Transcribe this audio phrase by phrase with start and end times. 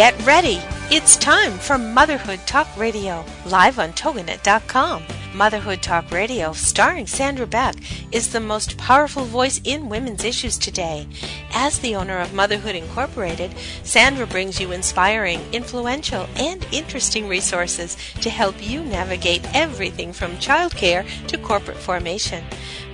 [0.00, 0.62] Get ready!
[0.90, 5.02] It's time for Motherhood Talk Radio, live on TogiNet.com.
[5.32, 7.76] Motherhood Talk Radio, starring Sandra Beck,
[8.10, 11.06] is the most powerful voice in women's issues today.
[11.52, 13.54] As the owner of Motherhood Incorporated,
[13.84, 21.06] Sandra brings you inspiring, influential, and interesting resources to help you navigate everything from childcare
[21.28, 22.44] to corporate formation.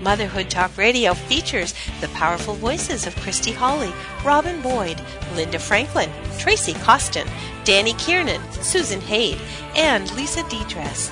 [0.02, 3.92] Motherhood Talk Radio features the powerful voices of Christy Hawley,
[4.22, 5.00] Robin Boyd,
[5.34, 7.26] Linda Franklin, Tracy Costin,
[7.64, 9.40] Danny Kiernan, Susan Haid,
[9.74, 11.10] and Lisa Dedress.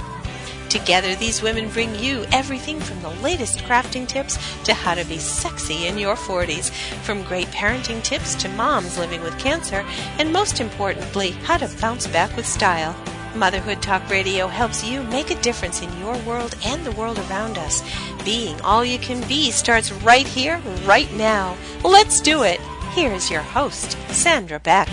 [0.74, 5.18] Together, these women bring you everything from the latest crafting tips to how to be
[5.18, 6.72] sexy in your 40s,
[7.04, 9.86] from great parenting tips to moms living with cancer,
[10.18, 12.92] and most importantly, how to bounce back with style.
[13.36, 17.56] Motherhood Talk Radio helps you make a difference in your world and the world around
[17.56, 17.84] us.
[18.24, 21.56] Being all you can be starts right here, right now.
[21.84, 22.58] Let's do it.
[22.96, 24.88] Here is your host, Sandra Beck.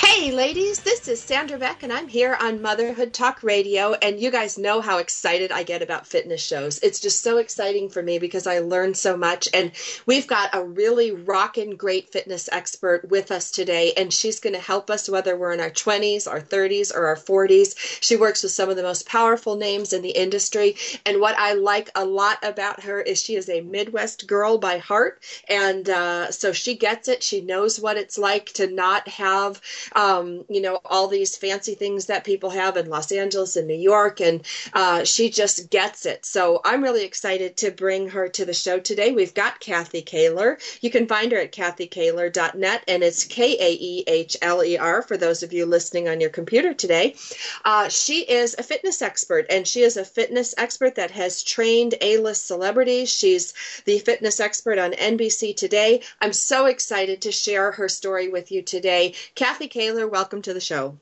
[0.00, 3.94] Hey, ladies, this is Sandra Beck, and I'm here on Motherhood Talk Radio.
[3.94, 6.78] And you guys know how excited I get about fitness shows.
[6.84, 9.48] It's just so exciting for me because I learn so much.
[9.52, 9.72] And
[10.06, 14.60] we've got a really rockin' great fitness expert with us today, and she's going to
[14.60, 17.74] help us whether we're in our 20s, our 30s, or our 40s.
[18.00, 20.76] She works with some of the most powerful names in the industry.
[21.06, 24.78] And what I like a lot about her is she is a Midwest girl by
[24.78, 25.22] heart.
[25.48, 27.22] And uh, so she gets it.
[27.24, 29.60] She knows what it's like to not have
[29.94, 33.74] um, you know, all these fancy things that people have in Los Angeles and New
[33.74, 36.24] York, and uh, she just gets it.
[36.24, 39.12] So I'm really excited to bring her to the show today.
[39.12, 40.58] We've got Kathy Kaehler.
[40.80, 45.02] You can find her at kathykaehler.net, and it's K A E H L E R
[45.02, 47.16] for those of you listening on your computer today.
[47.64, 51.94] Uh, she is a fitness expert, and she is a fitness expert that has trained
[52.00, 53.10] A-list celebrities.
[53.10, 56.02] She's the fitness expert on NBC Today.
[56.20, 59.14] I'm so excited to share her story with you today.
[59.34, 60.98] Kathy Kaehler, welcome to the show.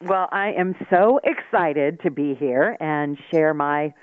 [0.00, 3.94] Well, I am so excited to be here and share my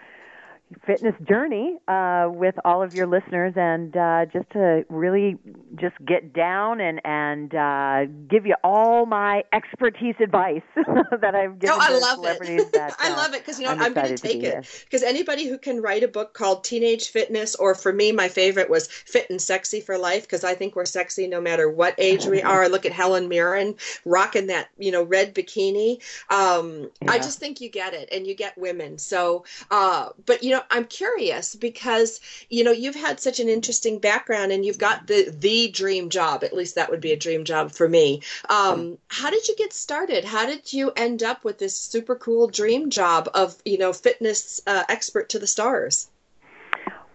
[0.86, 5.38] fitness journey uh, with all of your listeners, and uh, just to really
[5.76, 11.76] just get down and and uh, give you all my expertise advice that I've given
[11.76, 12.62] oh, I to love celebrities.
[12.62, 12.74] It.
[12.74, 15.48] That, I love it because you know I'm, I'm, going to take it because anybody
[15.48, 19.30] who can write a book called Teenage Fitness, or for me, my favorite was Fit
[19.30, 22.68] and Sexy for Life because I think we're sexy no matter what age we are.
[22.70, 23.76] Look at Helen Mirren
[24.06, 26.02] rocking that you know red bikini.
[26.30, 27.12] Um, yeah.
[27.12, 28.98] I just think you get it, and you get women.
[28.98, 32.20] So, uh, but you know, I'm curious because
[32.50, 36.44] you know you've had such an interesting background, and you've got the the dream job.
[36.44, 38.22] At least that would be a dream job for me.
[38.50, 40.26] Um, how did you get started?
[40.26, 44.62] How did you end up with this super cool dream job of you know fitness
[44.68, 46.10] uh, expert to the stars?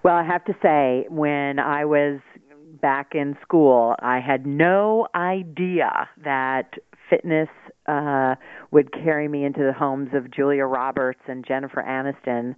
[0.03, 2.21] Well, I have to say, when I was
[2.81, 6.75] back in school, I had no idea that
[7.11, 7.49] fitness
[7.87, 8.37] uh,
[8.71, 12.55] would carry me into the homes of Julia Roberts and Jennifer Aniston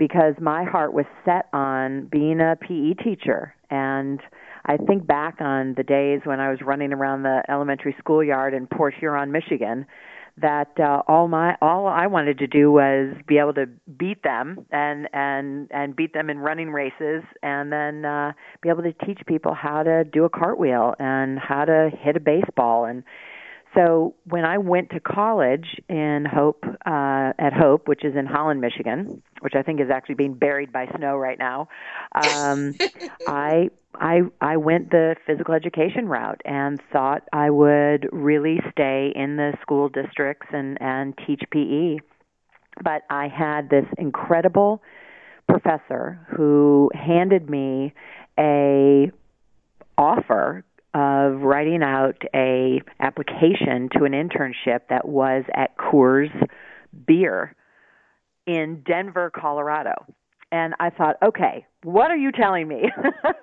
[0.00, 3.54] because my heart was set on being a PE teacher.
[3.68, 4.18] And
[4.64, 8.66] I think back on the days when I was running around the elementary schoolyard in
[8.66, 9.84] Port Huron, Michigan,
[10.40, 13.66] that uh, all my all I wanted to do was be able to
[13.98, 18.82] beat them and and and beat them in running races and then uh be able
[18.84, 23.02] to teach people how to do a cartwheel and how to hit a baseball and
[23.74, 28.60] so when I went to college in Hope uh, at Hope, which is in Holland,
[28.60, 31.68] Michigan, which I think is actually being buried by snow right now,
[32.14, 32.74] um,
[33.26, 39.36] I I I went the physical education route and thought I would really stay in
[39.36, 41.98] the school districts and and teach PE.
[42.82, 44.82] But I had this incredible
[45.48, 47.92] professor who handed me
[48.38, 49.12] a
[49.98, 50.64] offer
[50.94, 56.30] of writing out a application to an internship that was at Coors
[57.06, 57.54] Beer
[58.46, 60.06] in Denver, Colorado.
[60.52, 62.90] And I thought, okay, what are you telling me?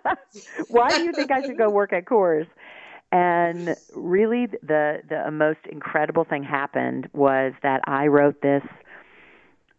[0.67, 2.47] Why do you think I should go work at Coors?
[3.11, 8.63] And really, the the most incredible thing happened was that I wrote this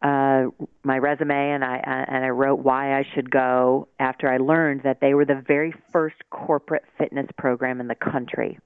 [0.02, 0.44] uh,
[0.84, 1.76] my resume and I
[2.08, 5.74] and I wrote why I should go after I learned that they were the very
[5.92, 8.58] first corporate fitness program in the country.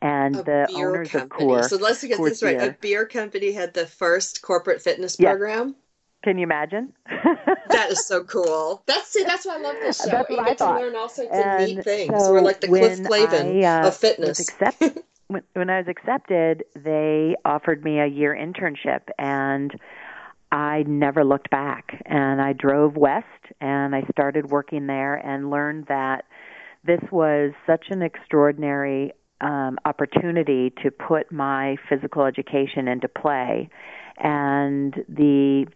[0.00, 1.44] And a the owners company.
[1.44, 1.68] of Coors.
[1.70, 2.58] So let's get Coors this right.
[2.58, 2.70] Beer.
[2.70, 5.30] A beer company had the first corporate fitness Yes.
[5.30, 5.74] program.
[6.22, 6.92] Can you imagine?
[7.70, 8.82] That is so cool.
[8.86, 10.10] That's see, that's why I love this show.
[10.10, 12.24] That's you get to learn all sorts And of neat things.
[12.24, 14.48] so We're like the Cliff Clavin I, uh, of fitness.
[15.28, 19.78] When, when I was accepted, they offered me a year internship, and
[20.50, 22.02] I never looked back.
[22.06, 23.26] And I drove west,
[23.60, 26.24] and I started working there, and learned that
[26.84, 33.68] this was such an extraordinary um, opportunity to put my physical education into play,
[34.16, 35.66] and the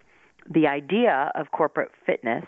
[0.52, 2.44] the idea of corporate fitness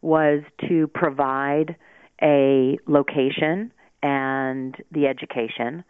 [0.00, 1.76] was to provide
[2.22, 3.70] a location
[4.02, 5.84] and the education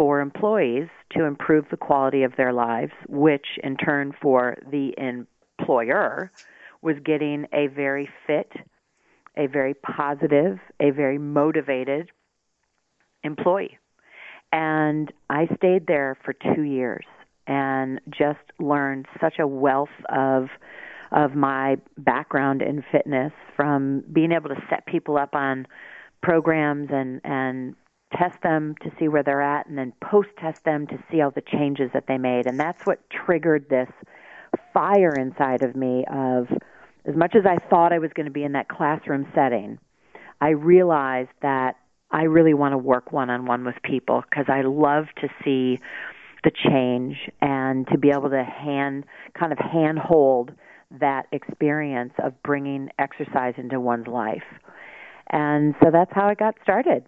[0.00, 6.32] for employees to improve the quality of their lives, which in turn for the employer
[6.80, 8.50] was getting a very fit,
[9.36, 12.08] a very positive, a very motivated
[13.24, 13.76] employee.
[14.50, 17.04] And I stayed there for two years
[17.46, 20.46] and just learned such a wealth of
[21.12, 25.66] of my background in fitness from being able to set people up on
[26.22, 27.74] programs and and
[28.16, 31.30] test them to see where they're at and then post test them to see all
[31.30, 33.88] the changes that they made and that's what triggered this
[34.72, 36.48] fire inside of me of
[37.04, 39.78] as much as I thought I was going to be in that classroom setting
[40.40, 41.76] I realized that
[42.10, 45.78] I really want to work one on one with people because I love to see
[46.42, 49.04] the change and to be able to hand
[49.38, 50.52] kind of hand hold
[50.98, 54.42] that experience of bringing exercise into one's life.
[55.30, 57.04] And so that's how I got started.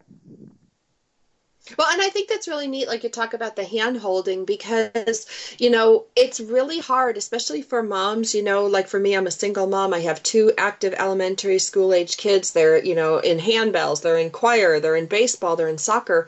[1.79, 5.27] Well, and I think that's really neat, like you talk about the hand holding, because,
[5.59, 8.35] you know, it's really hard, especially for moms.
[8.35, 9.95] You know, like for me, I'm a single mom.
[9.95, 12.51] I have two active elementary school age kids.
[12.53, 16.27] They're, you know, in handbells, they're in choir, they're in baseball, they're in soccer.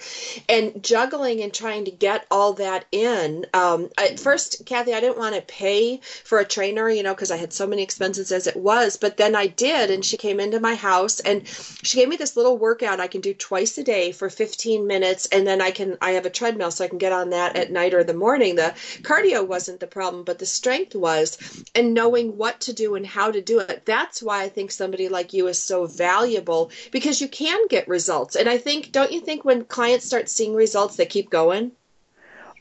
[0.48, 3.44] And juggling and trying to get all that in.
[3.52, 7.32] Um, at first, Kathy, I didn't want to pay for a trainer, you know, because
[7.32, 8.96] I had so many expenses as it was.
[8.98, 12.37] But then I did, and she came into my house and she gave me this
[12.37, 15.97] little workout I can do twice a day for 15 minutes and then I can
[16.00, 18.56] I have a treadmill so I can get on that at night or the morning.
[18.56, 23.06] The cardio wasn't the problem, but the strength was and knowing what to do and
[23.06, 23.85] how to do it.
[23.85, 28.37] That's why I think somebody like you is so valuable because you can get results.
[28.37, 31.73] And I think don't you think when clients start seeing results they keep going?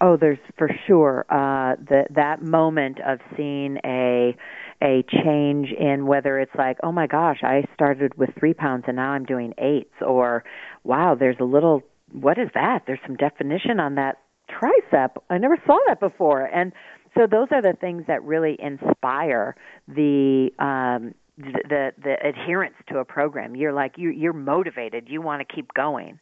[0.01, 4.35] Oh, there's for sure uh, that that moment of seeing a
[4.81, 8.97] a change in whether it's like, oh my gosh, I started with three pounds and
[8.97, 10.43] now I'm doing eights, or
[10.83, 11.83] wow, there's a little
[12.13, 12.83] what is that?
[12.87, 14.17] There's some definition on that
[14.49, 15.09] tricep.
[15.29, 16.45] I never saw that before.
[16.45, 16.71] And
[17.15, 19.55] so those are the things that really inspire
[19.87, 23.55] the um the the adherence to a program.
[23.55, 25.07] You're like you you're motivated.
[25.09, 26.19] You want to keep going.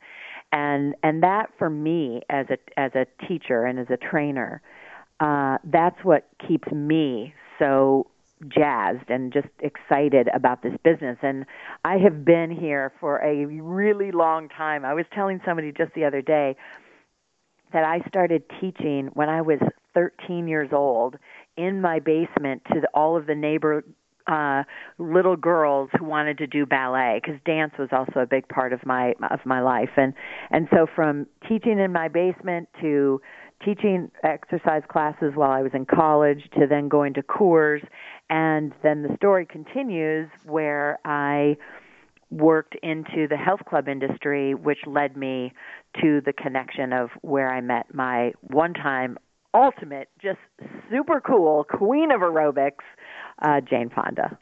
[0.51, 4.61] And and that for me as a as a teacher and as a trainer,
[5.19, 8.07] uh that's what keeps me so
[8.47, 11.17] jazzed and just excited about this business.
[11.21, 11.45] And
[11.83, 14.85] I have been here for a really long time.
[14.85, 16.55] I was telling somebody just the other day
[17.73, 19.59] that I started teaching when I was
[19.93, 21.15] 13 years old
[21.57, 23.83] in my basement to the, all of the neighbor
[24.27, 24.63] uh
[24.99, 28.85] little girls who wanted to do ballet because dance was also a big part of
[28.85, 30.13] my of my life and
[30.51, 33.19] and so from teaching in my basement to
[33.63, 37.85] teaching exercise classes while I was in college to then going to Coors.
[38.29, 41.57] And then the story continues where I
[42.29, 45.53] worked into the health club industry, which led me
[46.01, 49.17] to the connection of where I met my one time
[49.53, 50.39] ultimate, just
[50.89, 52.85] super cool queen of aerobics,
[53.41, 54.37] uh, Jane Fonda.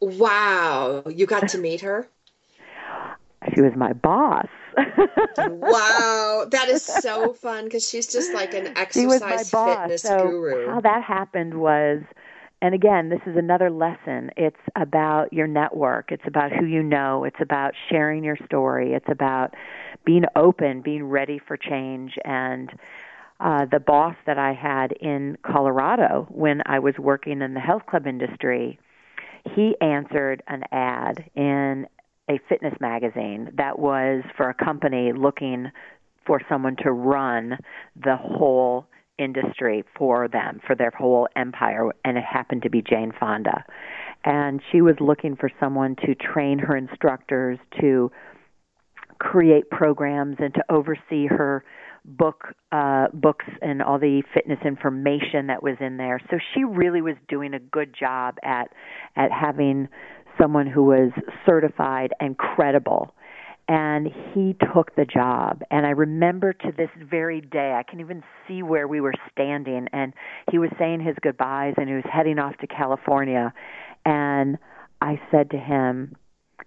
[0.00, 1.04] Wow.
[1.06, 2.08] You got to meet her?
[3.52, 4.46] She was my boss.
[5.38, 10.66] wow, that is so fun because she's just like an exercise fitness so guru.
[10.66, 12.02] How that happened was,
[12.62, 14.30] and again, this is another lesson.
[14.36, 16.10] It's about your network.
[16.10, 17.24] It's about who you know.
[17.24, 18.92] It's about sharing your story.
[18.92, 19.54] It's about
[20.04, 22.70] being open, being ready for change, and.
[23.40, 27.82] Uh, the boss that I had in Colorado when I was working in the health
[27.84, 28.78] club industry,
[29.54, 31.86] he answered an ad in
[32.30, 35.70] a fitness magazine that was for a company looking
[36.26, 37.58] for someone to run
[38.02, 38.86] the whole
[39.18, 43.64] industry for them, for their whole empire, and it happened to be Jane Fonda.
[44.24, 48.10] And she was looking for someone to train her instructors, to
[49.18, 51.64] create programs, and to oversee her
[52.06, 56.20] book uh, books and all the fitness information that was in there.
[56.30, 58.68] So she really was doing a good job at
[59.16, 59.88] at having
[60.40, 61.10] someone who was
[61.46, 63.14] certified and credible.
[63.66, 65.62] And he took the job.
[65.70, 69.88] And I remember to this very day, I can even see where we were standing.
[69.90, 70.12] And
[70.50, 73.54] he was saying his goodbyes and he was heading off to California.
[74.04, 74.58] And
[75.00, 76.16] I said to him,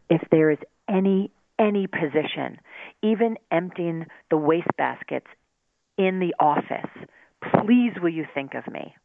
[0.09, 0.59] if there is
[0.89, 2.59] any any position,
[3.01, 5.25] even emptying the waste baskets
[5.97, 6.89] in the office,
[7.41, 8.95] please will you think of me?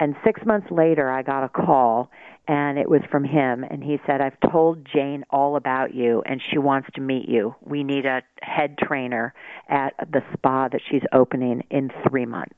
[0.00, 2.10] And six months later, I got a call,
[2.48, 3.64] and it was from him.
[3.64, 7.54] And he said, I've told Jane all about you, and she wants to meet you.
[7.60, 9.34] We need a head trainer
[9.68, 12.56] at the spa that she's opening in three months.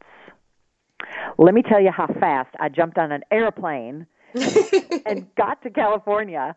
[1.37, 4.07] Let me tell you how fast I jumped on an airplane
[5.05, 6.55] and got to California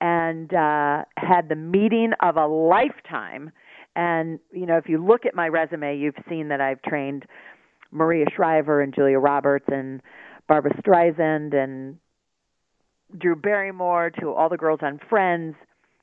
[0.00, 3.50] and uh, had the meeting of a lifetime.
[3.96, 7.26] And, you know, if you look at my resume, you've seen that I've trained
[7.90, 10.00] Maria Shriver and Julia Roberts and
[10.48, 11.98] Barbra Streisand and
[13.18, 15.54] Drew Barrymore to all the girls on Friends.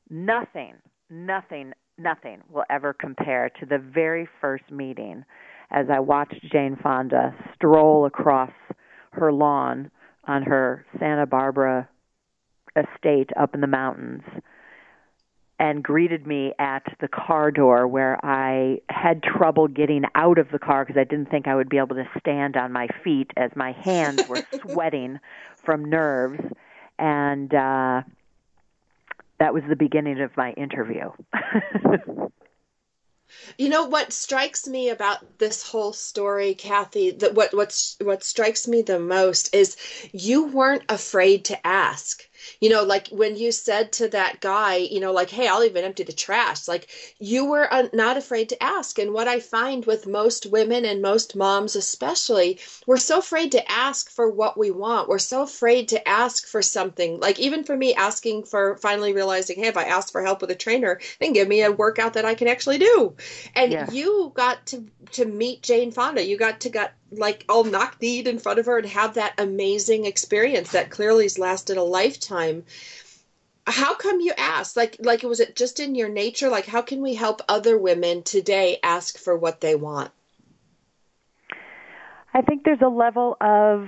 [0.09, 0.73] Nothing,
[1.09, 5.23] nothing, nothing will ever compare to the very first meeting
[5.69, 8.51] as I watched Jane Fonda stroll across
[9.11, 9.91] her lawn
[10.25, 11.89] on her Santa Barbara
[12.75, 14.23] estate up in the mountains
[15.59, 20.59] and greeted me at the car door where I had trouble getting out of the
[20.59, 23.51] car because I didn't think I would be able to stand on my feet as
[23.55, 25.19] my hands were sweating
[25.63, 26.39] from nerves
[26.99, 28.01] and uh
[29.39, 31.11] that was the beginning of my interview.
[33.57, 38.67] You know what strikes me about this whole story, Kathy, that what what's what strikes
[38.67, 39.75] me the most is
[40.13, 42.23] you weren't afraid to ask
[42.61, 45.83] you know like when you said to that guy you know like hey i'll even
[45.83, 46.89] empty the trash like
[47.19, 48.99] you were uh, not afraid to ask.
[48.99, 53.71] And what i find with most women and most moms especially we're so afraid to
[53.71, 55.09] ask for what we want.
[55.09, 57.19] We're so afraid to ask for something.
[57.19, 60.51] Like even for me asking for finally realizing hey if i ask for help with
[60.51, 63.15] a trainer then give me a workout that i can actually do.
[63.55, 63.91] And yeah.
[63.91, 66.23] you got to to meet jane fonda.
[66.23, 69.39] You got to got like all knock kneed in front of her and have that
[69.39, 72.63] amazing experience that clearly has lasted a lifetime.
[73.65, 76.49] How come you asked like like was it just in your nature?
[76.49, 80.11] Like how can we help other women today ask for what they want?
[82.33, 83.87] I think there's a level of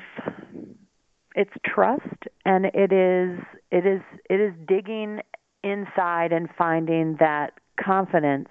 [1.36, 3.40] it's trust and it is
[3.72, 5.20] it is it is digging
[5.64, 8.50] inside and finding that confidence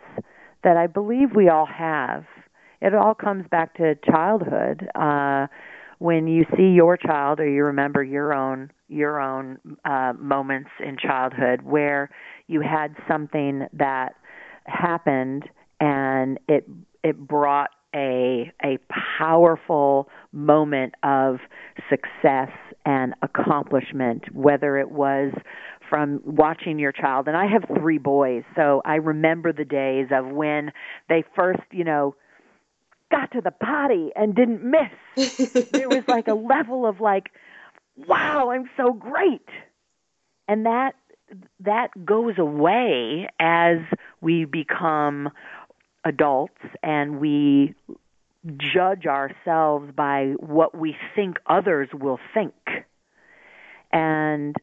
[0.63, 2.25] that i believe we all have
[2.80, 4.88] it all comes back to childhood.
[4.94, 5.47] Uh,
[5.99, 10.97] when you see your child or you remember your own your own uh, moments in
[10.97, 12.08] childhood where
[12.47, 14.14] you had something that
[14.64, 15.44] happened
[15.80, 16.68] and it
[17.02, 18.78] it brought a a
[19.18, 21.37] powerful moment of
[21.90, 22.50] success
[22.87, 25.32] and accomplishment whether it was
[25.90, 30.26] from watching your child and I have 3 boys so I remember the days of
[30.26, 30.70] when
[31.08, 32.14] they first you know
[33.11, 35.69] got to the potty and didn't miss.
[35.71, 37.31] there was like a level of like,
[37.97, 39.49] wow, I'm so great.
[40.47, 40.95] And that
[41.61, 43.79] that goes away as
[44.23, 45.29] we become
[46.05, 47.75] adults and we
[48.57, 52.55] judge ourselves by what we think others will think.
[53.93, 54.57] And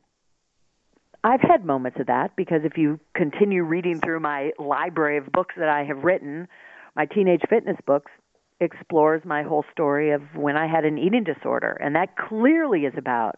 [1.23, 5.55] I've had moments of that because if you continue reading through my library of books
[5.57, 6.47] that I have written,
[6.95, 8.11] my teenage fitness books,
[8.59, 11.77] explores my whole story of when I had an eating disorder.
[11.81, 13.35] And that clearly is about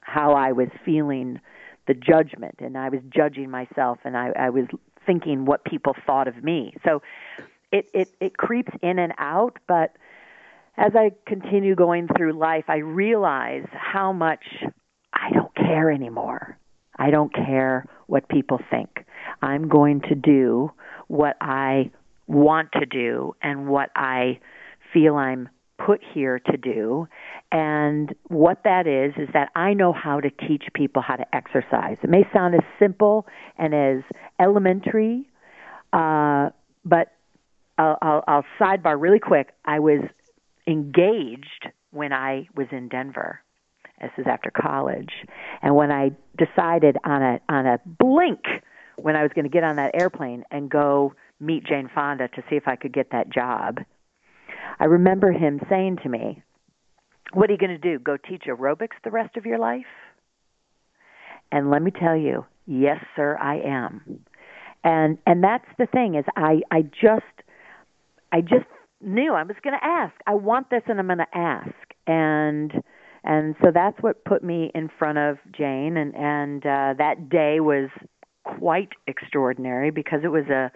[0.00, 1.40] how I was feeling
[1.86, 4.66] the judgment and I was judging myself and I, I was
[5.04, 6.74] thinking what people thought of me.
[6.84, 7.02] So
[7.72, 9.96] it, it, it creeps in and out, but
[10.76, 14.44] as I continue going through life, I realize how much
[15.12, 16.58] I don't care anymore.
[16.98, 19.04] I don't care what people think.
[19.42, 20.70] I'm going to do
[21.08, 21.90] what I
[22.26, 24.40] want to do and what I
[24.92, 27.06] feel I'm put here to do.
[27.52, 31.98] And what that is, is that I know how to teach people how to exercise.
[32.02, 33.26] It may sound as simple
[33.58, 34.02] and as
[34.40, 35.28] elementary,
[35.92, 36.50] uh,
[36.84, 37.12] but
[37.78, 39.52] I'll, I'll, I'll sidebar really quick.
[39.64, 40.00] I was
[40.66, 43.40] engaged when I was in Denver.
[44.00, 45.12] This is after college.
[45.62, 48.40] And when I decided on a, on a blink
[48.96, 52.42] when I was going to get on that airplane and go meet Jane Fonda to
[52.48, 53.78] see if I could get that job.
[54.78, 56.42] I remember him saying to me,
[57.32, 57.98] What are you going to do?
[57.98, 59.84] Go teach aerobics the rest of your life?
[61.52, 64.20] And let me tell you, yes, sir, I am.
[64.84, 67.24] And and that's the thing is I I just
[68.32, 68.66] I just
[69.00, 70.14] knew I was going to ask.
[70.26, 71.74] I want this and I'm going to ask.
[72.06, 72.72] And
[73.24, 77.58] and so that's what put me in front of Jane and and uh that day
[77.60, 77.90] was
[78.44, 80.70] quite extraordinary because it was a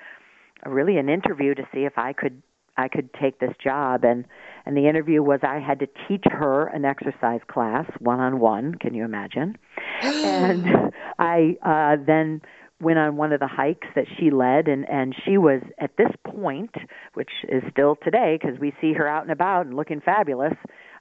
[0.67, 2.43] really an interview to see if I could
[2.77, 4.05] I could take this job.
[4.05, 4.25] And
[4.67, 8.75] and the interview was I had to teach her an exercise class one on one
[8.75, 9.57] can you imagine?
[10.03, 12.41] And I uh then
[12.81, 16.11] went on one of the hikes that she led and and she was at this
[16.25, 16.75] point
[17.15, 20.55] which is still today because we see her out and about and looking fabulous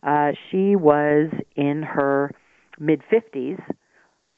[0.03, 2.31] uh she was in her
[2.79, 3.61] mid 50s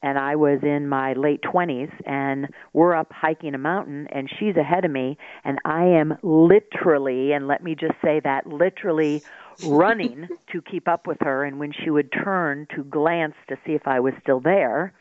[0.01, 4.55] and I was in my late 20s and we're up hiking a mountain and she's
[4.55, 9.23] ahead of me and I am literally and let me just say that literally
[9.63, 13.73] running to keep up with her and when she would turn to glance to see
[13.73, 14.93] if I was still there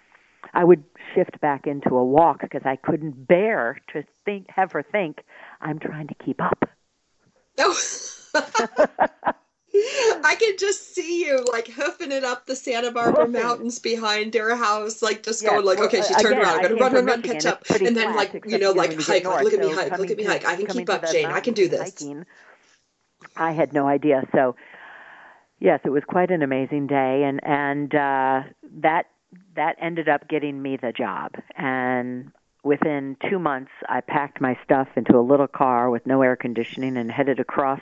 [0.54, 4.82] I would shift back into a walk because I couldn't bear to think have her
[4.82, 5.18] think
[5.60, 6.68] I'm trying to keep up.
[7.58, 7.78] Oh.
[9.72, 13.40] I can just see you like hoofing it up the Santa Barbara hoofing.
[13.40, 16.80] mountains behind their house, like just going like, okay, she turned again, around, I'm gonna
[16.80, 19.52] run, run, run, catch up, and then flat, like you know, like hike, north, look
[19.52, 20.44] at me hike, look at me hike.
[20.44, 21.26] I can keep up, Jane.
[21.26, 21.80] I can do this.
[21.80, 22.26] Hiking,
[23.36, 24.24] I had no idea.
[24.34, 24.56] So,
[25.60, 28.42] yes, it was quite an amazing day, and and uh,
[28.80, 29.06] that
[29.54, 31.32] that ended up getting me the job.
[31.56, 32.32] And
[32.64, 36.96] within two months, I packed my stuff into a little car with no air conditioning
[36.96, 37.80] and headed across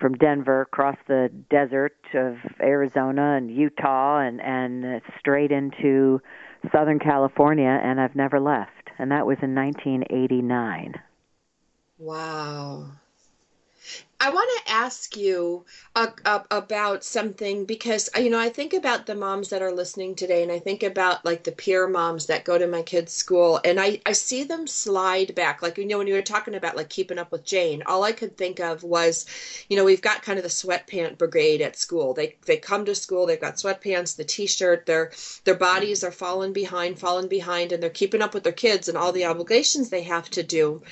[0.00, 6.20] from Denver across the desert of Arizona and Utah and and straight into
[6.72, 10.94] Southern California and I've never left and that was in 1989.
[11.98, 12.90] Wow.
[14.18, 19.04] I want to ask you uh, uh, about something because you know I think about
[19.04, 22.44] the moms that are listening today, and I think about like the peer moms that
[22.44, 25.60] go to my kids' school, and I I see them slide back.
[25.60, 28.12] Like you know when you were talking about like keeping up with Jane, all I
[28.12, 29.26] could think of was,
[29.68, 32.14] you know, we've got kind of the sweatpant brigade at school.
[32.14, 35.12] They they come to school, they've got sweatpants, the t-shirt, their
[35.44, 38.96] their bodies are falling behind, falling behind, and they're keeping up with their kids and
[38.96, 40.82] all the obligations they have to do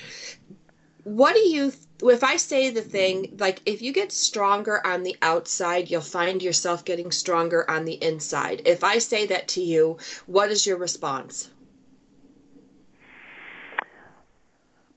[1.05, 1.71] what do you
[2.03, 6.43] if i say the thing like if you get stronger on the outside you'll find
[6.43, 8.63] yourself getting stronger on the inside.
[8.65, 11.51] If i say that to you what is your response?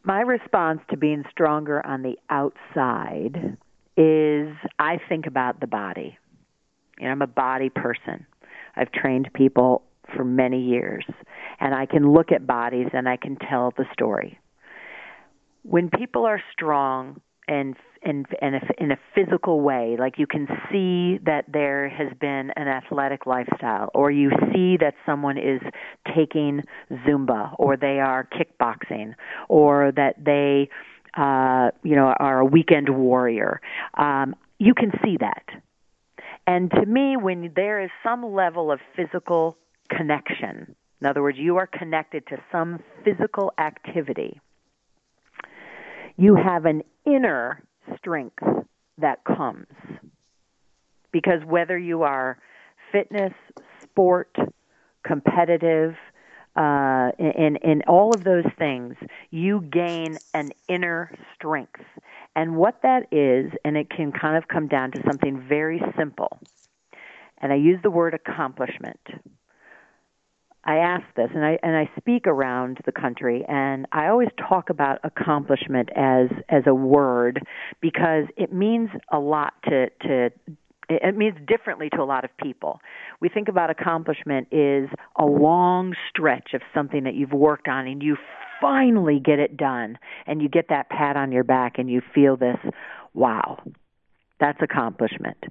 [0.04, 3.58] My response to being stronger on the outside
[3.98, 6.18] is i think about the body.
[7.02, 8.26] Know, i'm a body person.
[8.78, 9.84] I've trained people
[10.15, 11.06] for many years.
[11.60, 14.39] And i can look at bodies and i can tell the story
[15.67, 20.47] when people are strong and in in a, in a physical way like you can
[20.71, 25.62] see that there has been an athletic lifestyle or you see that someone is
[26.15, 26.62] taking
[27.06, 29.13] zumba or they are kickboxing
[29.49, 30.69] or that they
[31.17, 33.60] uh you know are a weekend warrior
[33.97, 35.43] um you can see that.
[36.47, 39.58] And to me when there is some level of physical
[39.89, 44.39] connection in other words you are connected to some physical activity
[46.17, 47.63] you have an inner
[47.95, 48.43] strength
[48.97, 49.67] that comes.
[51.12, 52.38] Because whether you are
[52.91, 53.34] fitness,
[53.84, 54.36] sport,
[55.06, 55.95] competitive,
[56.56, 58.95] uh, in, in all of those things,
[59.30, 61.82] you gain an inner strength.
[62.36, 66.39] And what that is, and it can kind of come down to something very simple.
[67.39, 68.99] And I use the word accomplishment.
[70.67, 74.69] I ask this, and I and I speak around the country, and I always talk
[74.69, 77.41] about accomplishment as as a word
[77.80, 80.30] because it means a lot to to
[80.89, 82.82] it means differently to a lot of people.
[83.21, 88.01] We think about accomplishment is a long stretch of something that you've worked on and
[88.01, 88.17] you
[88.62, 92.38] finally get it done and you get that pat on your back and you feel
[92.38, 92.58] this
[93.13, 93.62] wow.
[94.39, 95.43] That's accomplishment.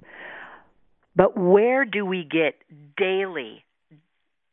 [1.15, 2.55] But where do we get
[2.95, 3.63] daily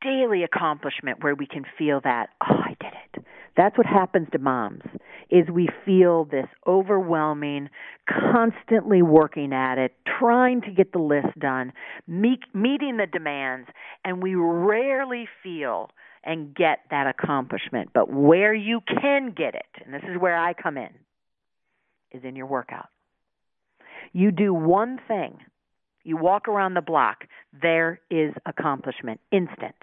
[0.05, 3.25] daily accomplishment where we can feel that, oh, I did it.
[3.57, 4.83] That's what happens to moms
[5.31, 7.69] is we feel this overwhelming,
[8.09, 11.73] constantly working at it, trying to get the list done,
[12.07, 13.69] meet, meeting the demands,
[14.05, 15.90] and we rarely feel
[16.25, 17.90] and get that accomplishment.
[17.95, 20.90] But where you can get it, and this is where I come in,
[22.12, 22.88] is in your workout.
[24.12, 25.38] You do one thing
[26.05, 27.25] you walk around the block,
[27.61, 29.77] there is accomplishment, instant.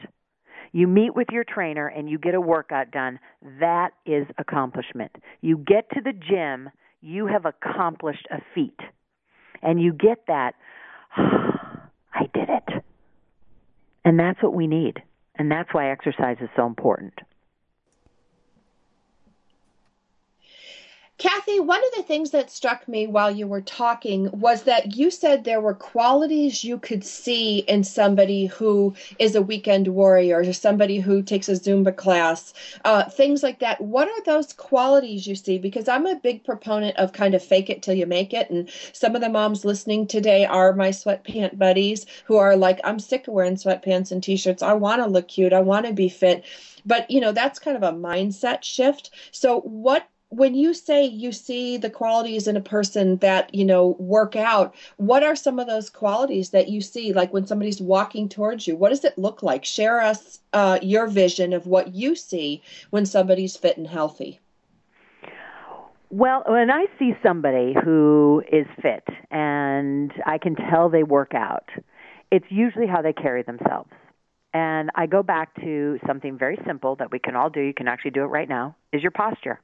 [0.71, 3.19] You meet with your trainer and you get a workout done,
[3.59, 5.11] that is accomplishment.
[5.41, 6.69] You get to the gym,
[7.01, 8.79] you have accomplished a feat.
[9.61, 10.53] And you get that,
[11.17, 12.83] I did it.
[14.05, 15.01] And that's what we need.
[15.35, 17.13] And that's why exercise is so important.
[21.21, 25.11] Kathy, one of the things that struck me while you were talking was that you
[25.11, 30.51] said there were qualities you could see in somebody who is a weekend warrior or
[30.51, 32.55] somebody who takes a Zumba class,
[32.85, 33.79] uh, things like that.
[33.79, 35.59] What are those qualities you see?
[35.59, 38.49] Because I'm a big proponent of kind of fake it till you make it.
[38.49, 42.97] And some of the moms listening today are my sweatpant buddies who are like, I'm
[42.97, 44.63] sick of wearing sweatpants and t shirts.
[44.63, 45.53] I want to look cute.
[45.53, 46.43] I want to be fit
[46.83, 51.33] but you know that's kind of a mindset shift so what when you say you
[51.33, 55.67] see the qualities in a person that you know work out what are some of
[55.67, 59.43] those qualities that you see like when somebody's walking towards you what does it look
[59.43, 64.39] like share us uh, your vision of what you see when somebody's fit and healthy
[66.13, 71.69] well, when I see somebody who is fit and I can tell they work out,
[72.29, 73.91] it's usually how they carry themselves.
[74.53, 77.61] And I go back to something very simple that we can all do.
[77.61, 79.61] You can actually do it right now is your posture.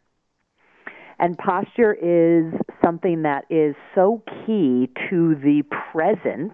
[1.19, 2.53] And posture is
[2.83, 6.53] something that is so key to the presence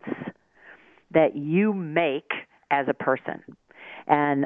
[1.11, 2.31] that you make
[2.71, 3.43] as a person.
[4.07, 4.45] And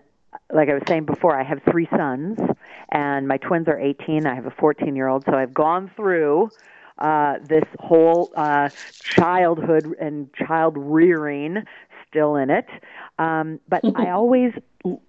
[0.52, 2.38] like I was saying before, I have three sons,
[2.92, 4.26] and my twins are 18.
[4.26, 6.50] I have a 14 year old, so I've gone through
[7.00, 8.70] uh, this whole uh,
[9.04, 11.64] childhood and child rearing
[12.10, 12.66] still in it.
[13.20, 14.52] Um, but I always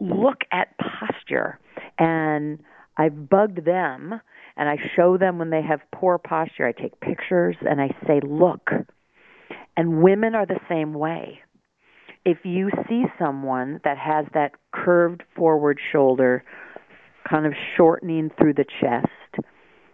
[0.01, 1.59] look at posture,
[1.99, 2.59] and
[2.99, 4.21] I've bugged them
[4.57, 6.67] and I show them when they have poor posture.
[6.67, 8.71] I take pictures and I say, look.
[9.77, 11.39] And women are the same way.
[12.25, 16.43] If you see someone that has that curved forward shoulder,
[17.31, 19.47] kind of shortening through the chest,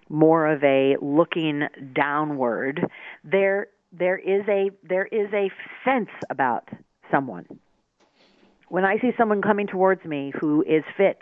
[0.09, 2.81] more of a looking downward,
[3.23, 5.51] there there is a there is a
[5.85, 6.69] sense about
[7.11, 7.47] someone.
[8.69, 11.19] When I see someone coming towards me who is fit,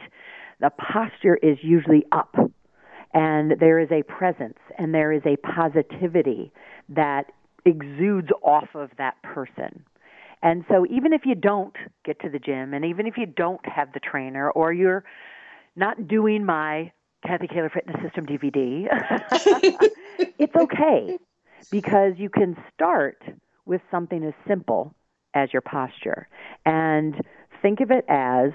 [0.63, 2.37] the posture is usually up
[3.13, 6.53] and there is a presence and there is a positivity
[6.89, 7.25] that
[7.67, 9.85] exudes off of that person.
[10.41, 13.61] And so even if you don't get to the gym and even if you don't
[13.67, 15.05] have the trainer or you're
[15.75, 16.93] not doing my
[17.27, 18.87] Kathy Kaehler Fitness System DVD,
[20.39, 21.19] it's okay
[21.71, 23.23] because you can start
[23.67, 24.95] with something as simple
[25.35, 26.29] as your posture
[26.65, 27.21] and
[27.63, 28.51] think of it as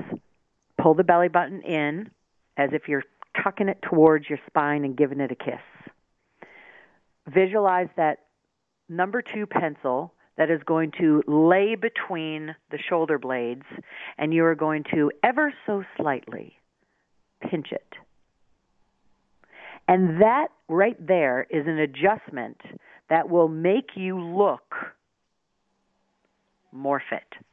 [0.87, 2.09] pull the belly button in
[2.55, 3.03] as if you're
[3.43, 5.59] tucking it towards your spine and giving it a kiss.
[7.27, 8.19] Visualize that
[8.87, 13.65] number two pencil that is going to lay between the shoulder blades,
[14.17, 16.55] and you are going to ever so slightly
[17.41, 17.95] pinch it.
[19.89, 22.61] And that right there is an adjustment
[23.09, 24.73] that will make you look
[26.71, 27.46] more fit.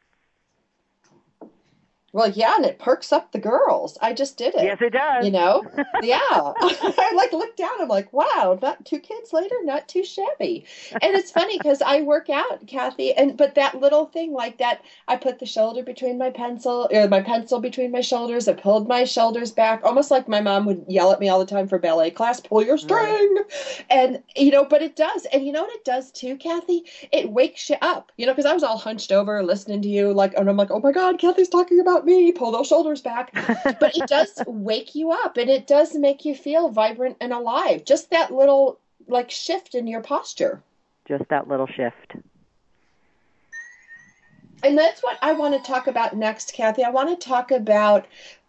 [2.15, 3.99] Well, yeah, and it perks up the girls.
[4.01, 4.63] I just did it.
[4.63, 5.25] Yes, it does.
[5.25, 5.65] You know,
[6.03, 6.21] yeah.
[6.31, 7.73] I like looked down.
[7.81, 10.65] I'm like, wow, not two kids later, not too shabby.
[10.93, 14.83] And it's funny because I work out, Kathy, and but that little thing like that,
[15.09, 18.47] I put the shoulder between my pencil or my pencil between my shoulders.
[18.47, 21.47] I pulled my shoulders back, almost like my mom would yell at me all the
[21.47, 23.85] time for ballet class, pull your string, right.
[23.91, 25.27] and you know, but it does.
[25.33, 26.85] And you know what it does too, Kathy?
[27.11, 28.13] It wakes you up.
[28.17, 30.71] You know, because I was all hunched over listening to you, like, and I'm like,
[30.71, 33.33] oh my god, Kathy's talking about me, pull those shoulders back.
[33.81, 37.85] but it does wake you up and it does make you feel vibrant and alive.
[37.85, 40.63] Just that little like shift in your posture.
[41.07, 42.15] Just that little shift.
[44.63, 46.85] And that's what I want to talk about next, Kathy.
[46.85, 48.07] I want to talk about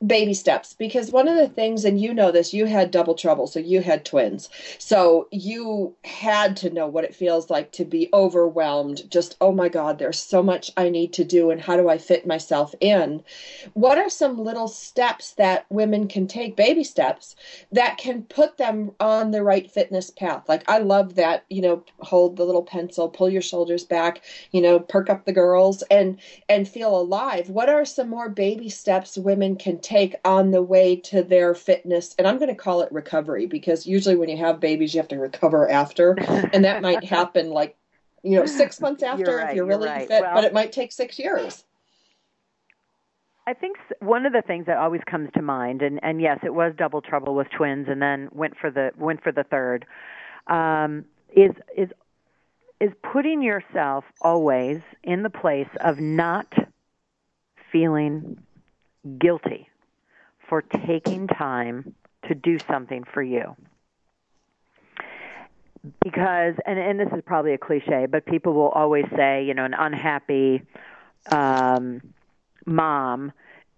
[0.07, 0.73] baby steps.
[0.73, 3.81] Because one of the things and you know this you had double trouble so you
[3.81, 4.49] had twins.
[4.77, 9.09] So you had to know what it feels like to be overwhelmed.
[9.09, 11.97] Just oh my god there's so much i need to do and how do i
[11.97, 13.23] fit myself in?
[13.73, 17.35] What are some little steps that women can take baby steps
[17.71, 20.47] that can put them on the right fitness path?
[20.47, 24.61] Like i love that you know hold the little pencil pull your shoulders back you
[24.61, 27.49] know perk up the girls and and feel alive.
[27.49, 29.94] What are some more baby steps women can take
[30.25, 34.15] on the way to their fitness and i'm going to call it recovery because usually
[34.15, 36.15] when you have babies you have to recover after
[36.53, 37.75] and that might happen like
[38.23, 40.07] you know six months after you're right, if you're, you're really right.
[40.07, 41.63] fit well, but it might take six years
[43.47, 46.55] I think one of the things that always comes to mind, and, and yes, it
[46.55, 49.85] was double trouble with twins, and then went for the went for the third,
[50.47, 51.89] um, is is
[52.79, 56.51] is putting yourself always in the place of not
[57.71, 58.37] feeling
[59.19, 59.69] guilty
[60.49, 61.93] for taking time
[62.27, 63.55] to do something for you.
[66.03, 69.65] Because, and, and this is probably a cliche, but people will always say, you know,
[69.65, 70.63] an unhappy
[71.31, 72.01] um,
[72.65, 73.31] mom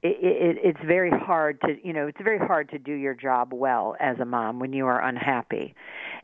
[0.03, 3.51] it, it, it's very hard to you know it's very hard to do your job
[3.51, 5.73] well as a mom when you are unhappy.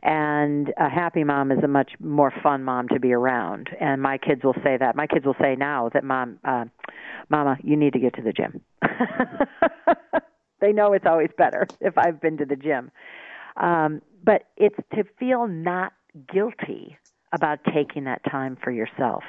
[0.02, 3.70] And a happy mom is a much more fun mom to be around.
[3.80, 4.94] And my kids will say that.
[4.94, 6.66] My kids will say now that mom uh
[7.28, 8.60] mama you need to get to the gym
[10.60, 12.90] they know it's always better if i've been to the gym
[13.56, 15.92] um but it's to feel not
[16.32, 16.96] guilty
[17.32, 19.24] about taking that time for yourself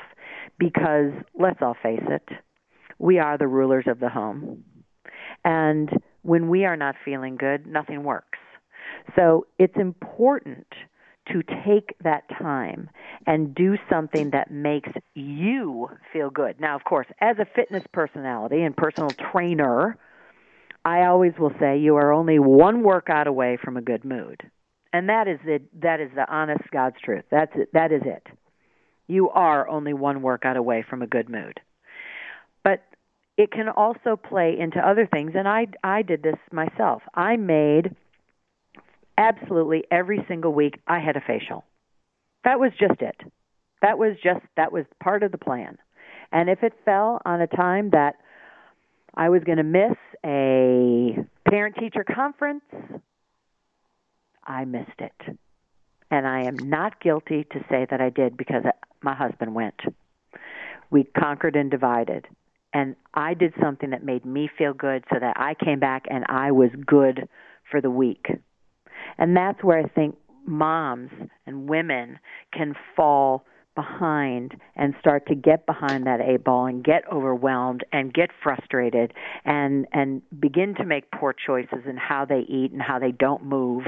[0.59, 2.29] because let's all face it
[2.99, 4.63] we are the rulers of the home.
[5.43, 5.89] And
[6.21, 8.39] when we are not feeling good, nothing works.
[9.15, 10.67] So it's important
[11.31, 12.89] to take that time
[13.25, 16.59] and do something that makes you feel good.
[16.59, 19.97] Now, of course, as a fitness personality and personal trainer,
[20.85, 24.43] I always will say you are only one workout away from a good mood.
[24.93, 27.25] And that is the that is the honest God's truth.
[27.31, 27.69] That's it.
[27.73, 28.25] That is it.
[29.07, 31.59] You are only one workout away from a good mood.
[32.63, 32.83] But
[33.35, 37.01] it can also play into other things and I I did this myself.
[37.15, 37.95] I made
[39.17, 41.65] absolutely every single week I had a facial.
[42.43, 43.19] That was just it.
[43.81, 45.77] That was just that was part of the plan.
[46.31, 48.15] And if it fell on a time that
[49.15, 51.17] I was going to miss a
[51.49, 52.63] parent teacher conference,
[54.43, 55.38] I missed it.
[56.12, 58.63] And I am not guilty to say that I did because
[59.01, 59.80] my husband went.
[60.91, 62.28] We conquered and divided
[62.75, 66.25] and I did something that made me feel good so that I came back and
[66.28, 67.30] I was good
[67.71, 68.25] for the week.
[69.17, 71.10] And that's where I think moms
[71.47, 72.19] and women
[72.51, 78.13] can fall behind and start to get behind that eight ball and get overwhelmed and
[78.13, 82.99] get frustrated and and begin to make poor choices in how they eat and how
[82.99, 83.83] they don't move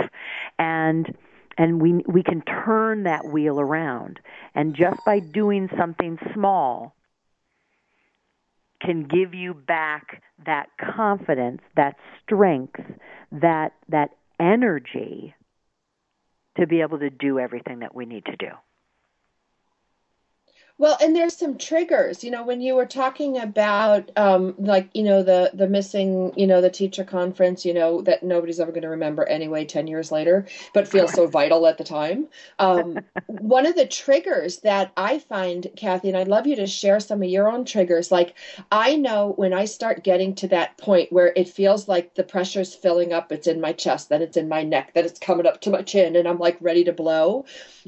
[0.60, 1.15] and
[1.58, 4.19] and we we can turn that wheel around
[4.54, 6.93] and just by doing something small
[8.82, 12.80] can give you back that confidence, that strength,
[13.32, 15.34] that that energy
[16.58, 18.50] to be able to do everything that we need to do.
[20.80, 22.24] Well, and there's some triggers.
[22.24, 26.46] You know, when you were talking about, um, like, you know, the the missing, you
[26.46, 30.12] know, the teacher conference, you know, that nobody's ever going to remember anyway, ten years
[30.12, 32.28] later, but feels so vital at the time.
[32.60, 37.00] Um, one of the triggers that I find, Kathy, and I'd love you to share
[37.00, 38.12] some of your own triggers.
[38.12, 38.36] Like,
[38.72, 42.76] I know when I start getting to that point where it feels like the pressure's
[42.76, 45.60] filling up, it's in my chest, then it's in my neck, then it's coming up
[45.62, 47.46] to my chin, and I'm like ready to blow.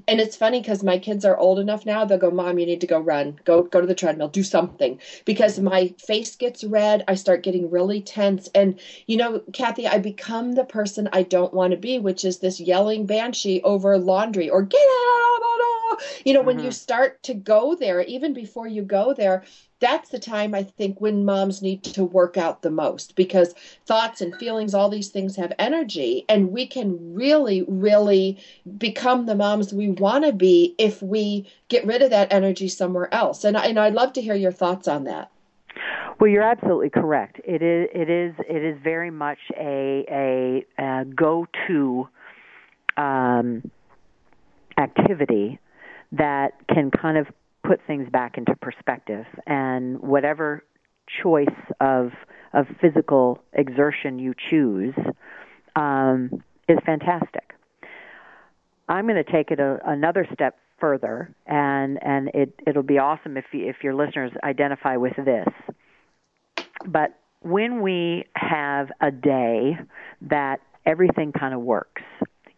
[0.08, 2.79] And it's funny because my kids are old enough now; they'll go, "Mom, you need
[2.80, 6.64] need to go run, go go to the treadmill, do something because my face gets
[6.64, 7.04] red.
[7.08, 11.54] I start getting really tense, and you know, Kathy, I become the person I don't
[11.54, 16.00] want to be, which is this yelling banshee over laundry or get out.
[16.24, 16.48] You know, mm-hmm.
[16.48, 16.72] when you mm-hmm.
[16.72, 19.44] start to go there, even before you go there,
[19.80, 23.54] that's the time I think when moms need to work out the most because
[23.86, 28.38] thoughts and feelings, all these things have energy, and we can really, really
[28.78, 33.14] become the moms we want to be if we get rid of that energy somewhere
[33.14, 33.44] else.
[33.44, 35.32] And, and I'd love to hear your thoughts on that.
[36.20, 37.40] Well, you're absolutely correct.
[37.46, 37.88] It is.
[37.94, 38.36] It is.
[38.50, 42.10] It is very much a a, a go-to
[42.98, 43.72] um,
[44.78, 45.60] activity
[46.12, 47.28] that can kind of
[47.64, 50.64] put things back into perspective and whatever
[51.24, 51.48] choice
[51.80, 52.12] of
[52.54, 54.96] of physical exertion you choose
[55.76, 57.54] um, is fantastic.
[58.88, 63.38] I'm going to take it a, another step further, and and it it'll be awesome
[63.38, 65.48] if you, if your listeners identify with this.
[66.86, 69.78] But when we have a day
[70.22, 72.02] that everything kind of works,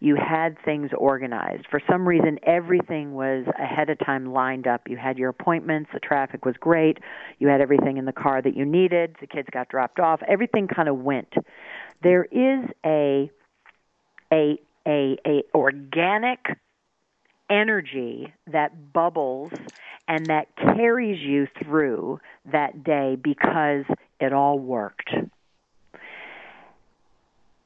[0.01, 1.67] you had things organized.
[1.69, 4.89] For some reason, everything was ahead of time lined up.
[4.89, 6.97] You had your appointments, the traffic was great,
[7.37, 10.67] you had everything in the car that you needed, the kids got dropped off, everything
[10.67, 11.31] kind of went.
[12.01, 13.29] There is a
[14.33, 16.39] a a, a organic
[17.47, 19.51] energy that bubbles
[20.07, 22.19] and that carries you through
[22.51, 23.85] that day because
[24.19, 25.11] it all worked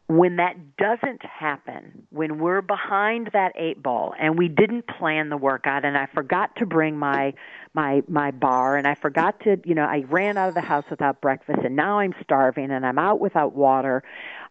[0.08, 5.38] when that doesn't happen, when we're behind that eight ball and we didn't plan the
[5.38, 7.34] workout and I forgot to bring my
[7.74, 10.86] my my bar and I forgot to, you know, I ran out of the house
[10.92, 14.04] without breakfast and now I'm starving and I'm out without water,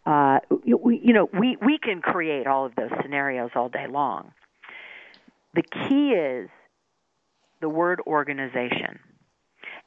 [0.07, 4.33] uh we, you know, we we can create all of those scenarios all day long.
[5.55, 6.51] The key is
[7.61, 8.99] the word organization.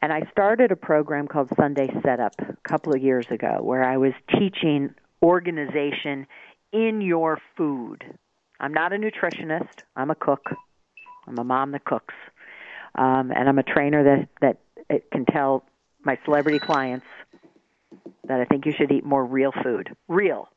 [0.02, 3.98] And I started a program called Sunday Setup a couple of years ago where I
[3.98, 6.28] was teaching organization
[6.72, 8.04] in your food.
[8.60, 9.84] I'm not a nutritionist.
[9.96, 10.50] I'm a cook.
[11.28, 12.16] I'm a mom that cooks,
[12.96, 14.04] um, and I'm a trainer
[14.40, 14.58] that
[14.90, 15.64] that can tell
[16.04, 17.06] my celebrity clients
[18.28, 19.96] that I think you should eat more real food.
[20.08, 20.50] Real.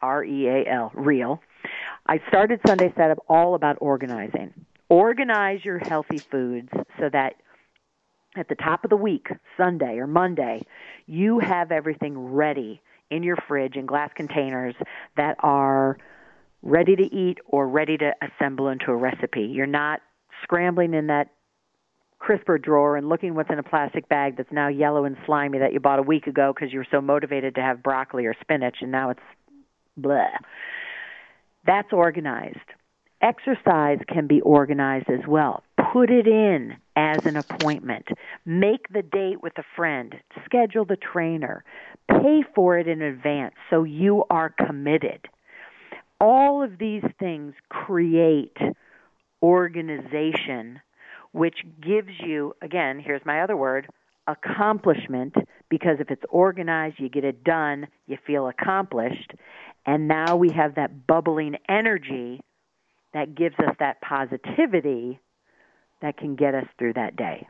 [0.00, 0.92] R E A L.
[0.94, 1.40] Real.
[2.06, 4.52] I started Sunday Setup all about organizing.
[4.88, 7.34] Organize your healthy foods so that
[8.36, 10.62] at the top of the week, Sunday or Monday,
[11.06, 14.74] you have everything ready in your fridge in glass containers
[15.16, 15.96] that are
[16.62, 19.42] ready to eat or ready to assemble into a recipe.
[19.42, 20.00] You're not
[20.42, 21.28] scrambling in that
[22.18, 25.72] crisper drawer and looking what's in a plastic bag that's now yellow and slimy that
[25.72, 28.76] you bought a week ago because you were so motivated to have broccoli or spinach
[28.80, 29.20] and now it's
[29.96, 30.24] blah.
[31.66, 32.58] That's organized.
[33.20, 35.62] Exercise can be organized as well.
[35.96, 38.08] Put it in as an appointment.
[38.44, 40.14] Make the date with a friend.
[40.44, 41.64] Schedule the trainer.
[42.06, 45.26] Pay for it in advance so you are committed.
[46.20, 48.58] All of these things create
[49.42, 50.82] organization,
[51.32, 53.88] which gives you, again, here's my other word,
[54.26, 55.34] accomplishment,
[55.70, 59.32] because if it's organized, you get it done, you feel accomplished,
[59.86, 62.42] and now we have that bubbling energy
[63.14, 65.20] that gives us that positivity
[66.00, 67.46] that can get us through that day.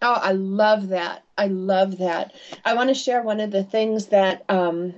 [0.00, 1.24] Oh, I love that.
[1.36, 2.32] I love that.
[2.64, 4.94] I want to share one of the things that um,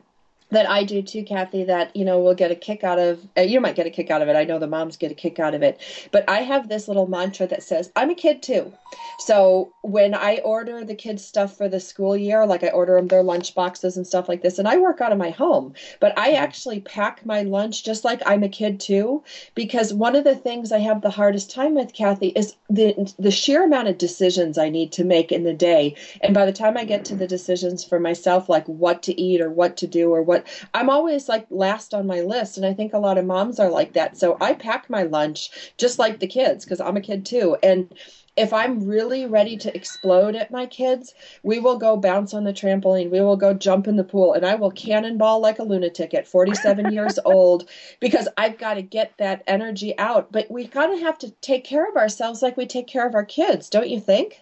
[0.50, 3.20] that I do too, Kathy, that, you know, we'll get a kick out of.
[3.36, 4.36] Uh, you might get a kick out of it.
[4.36, 5.80] I know the moms get a kick out of it.
[6.10, 8.72] But I have this little mantra that says, I'm a kid too.
[9.18, 13.08] So when I order the kids stuff for the school year, like I order them
[13.08, 16.18] their lunch boxes and stuff like this, and I work out of my home, but
[16.18, 19.22] I actually pack my lunch just like I'm a kid too,
[19.54, 23.30] because one of the things I have the hardest time with, Kathy, is the the
[23.30, 25.94] sheer amount of decisions I need to make in the day.
[26.22, 29.40] And by the time I get to the decisions for myself, like what to eat
[29.40, 32.56] or what to do or what but I'm always like last on my list.
[32.56, 34.16] And I think a lot of moms are like that.
[34.16, 37.56] So I pack my lunch just like the kids because I'm a kid too.
[37.62, 37.92] And
[38.36, 42.52] if I'm really ready to explode at my kids, we will go bounce on the
[42.52, 43.10] trampoline.
[43.10, 46.28] We will go jump in the pool and I will cannonball like a lunatic at
[46.28, 50.32] 47 years old because I've got to get that energy out.
[50.32, 53.14] But we kind of have to take care of ourselves like we take care of
[53.14, 54.40] our kids, don't you think?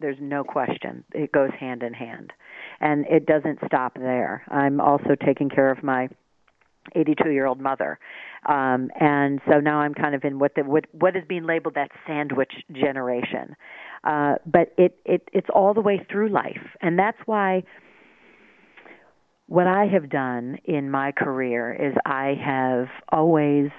[0.00, 1.04] There's no question.
[1.12, 2.32] It goes hand in hand
[2.80, 4.44] and it doesn't stop there.
[4.48, 6.08] I'm also taking care of my
[6.94, 7.98] 82 year old mother.
[8.46, 11.74] Um, and so now I'm kind of in what the, what what is being labeled
[11.74, 13.56] that sandwich generation.
[14.04, 17.64] Uh, but it, it it's all the way through life, and that's why
[19.48, 23.70] what I have done in my career is I have always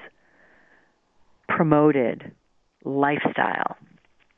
[1.47, 2.31] promoted
[2.83, 3.77] lifestyle.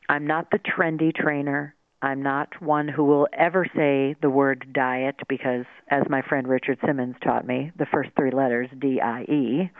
[0.08, 1.76] I'm not the trendy trainer.
[2.02, 6.80] I'm not one who will ever say the word diet because, as my friend Richard
[6.86, 9.72] Simmons taught me, the first three letters, D I E,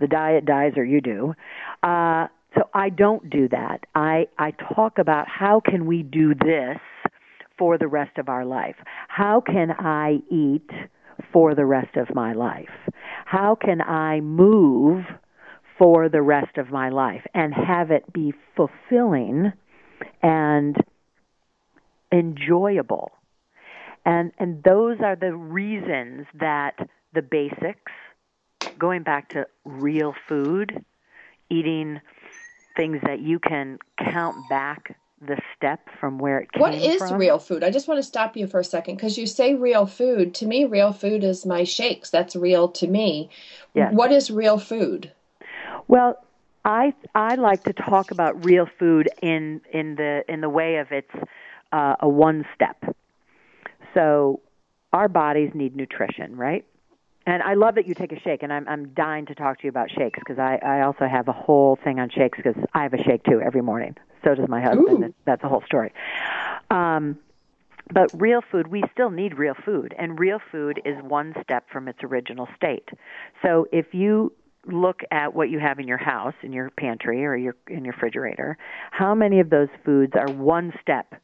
[0.00, 1.34] the diet dies or you do.
[1.82, 3.80] Uh, so I don't do that.
[3.94, 6.78] I, I talk about how can we do this
[7.58, 8.76] for the rest of our life?
[9.08, 10.68] How can I eat
[11.32, 12.68] for the rest of my life?
[13.24, 15.04] How can I move
[15.78, 19.52] for the rest of my life and have it be fulfilling
[20.22, 20.76] and
[22.12, 23.12] enjoyable.
[24.04, 26.74] And and those are the reasons that
[27.12, 27.92] the basics
[28.78, 30.84] going back to real food,
[31.50, 32.00] eating
[32.76, 37.18] things that you can count back the step from where it came What is from.
[37.18, 37.64] real food?
[37.64, 40.34] I just want to stop you for a second because you say real food.
[40.36, 42.10] To me, real food is my shakes.
[42.10, 43.30] That's real to me.
[43.74, 43.94] Yes.
[43.94, 45.10] What is real food?
[45.88, 46.18] Well,
[46.64, 50.92] I I like to talk about real food in in the in the way of
[50.92, 51.10] its
[51.72, 52.94] uh, a one step.
[53.94, 54.40] So
[54.92, 56.64] our bodies need nutrition, right?
[57.26, 59.64] And I love that you take a shake, and I'm I'm dying to talk to
[59.64, 62.84] you about shakes because I I also have a whole thing on shakes because I
[62.84, 63.96] have a shake too every morning.
[64.24, 65.04] So does my husband.
[65.04, 65.14] Ooh.
[65.24, 65.92] That's a whole story.
[66.70, 67.18] Um,
[67.92, 71.88] but real food, we still need real food, and real food is one step from
[71.88, 72.88] its original state.
[73.42, 74.32] So if you
[74.64, 77.94] look at what you have in your house, in your pantry or your in your
[77.94, 78.56] refrigerator,
[78.90, 81.14] how many of those foods are one step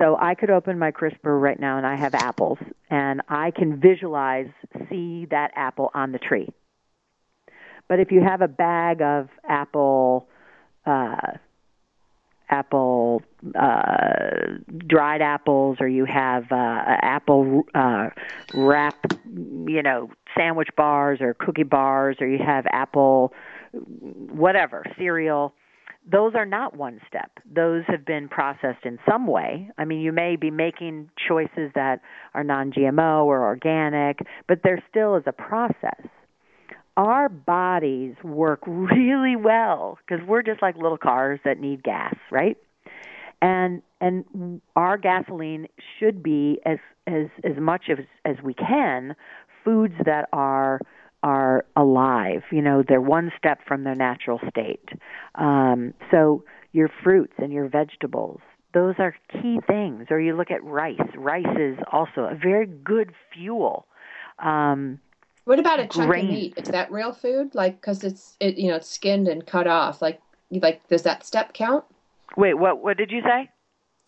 [0.00, 2.58] so I could open my crisper right now and I have apples
[2.88, 4.48] and I can visualize,
[4.88, 6.48] see that apple on the tree.
[7.86, 10.28] But if you have a bag of apple,
[10.86, 11.32] uh,
[12.48, 13.22] apple
[13.58, 18.08] uh, dried apples, or you have uh, apple uh,
[18.54, 23.32] wrap, you know, sandwich bars or cookie bars, or you have apple,
[23.72, 25.54] whatever cereal
[26.10, 27.30] those are not one step.
[27.52, 29.70] Those have been processed in some way.
[29.78, 32.00] I mean, you may be making choices that
[32.34, 36.00] are non GMO or organic, but there still is a process.
[36.96, 42.56] Our bodies work really well because we're just like little cars that need gas, right?
[43.42, 45.66] and and our gasoline
[45.98, 49.14] should be as as as much as as we can
[49.64, 50.80] foods that are
[51.22, 52.42] are alive.
[52.50, 54.88] You know, they're one step from their natural state.
[55.34, 58.40] Um, so your fruits and your vegetables,
[58.72, 60.06] those are key things.
[60.10, 60.98] Or you look at rice.
[61.16, 63.86] Rice is also a very good fuel.
[64.38, 65.00] Um,
[65.44, 66.24] what about a chunk grain.
[66.26, 66.54] of meat?
[66.56, 67.54] Is that real food?
[67.54, 70.00] Like, because it's it you know it's skinned and cut off.
[70.00, 71.84] Like, like does that step count?
[72.36, 72.82] Wait, what?
[72.82, 73.50] What did you say?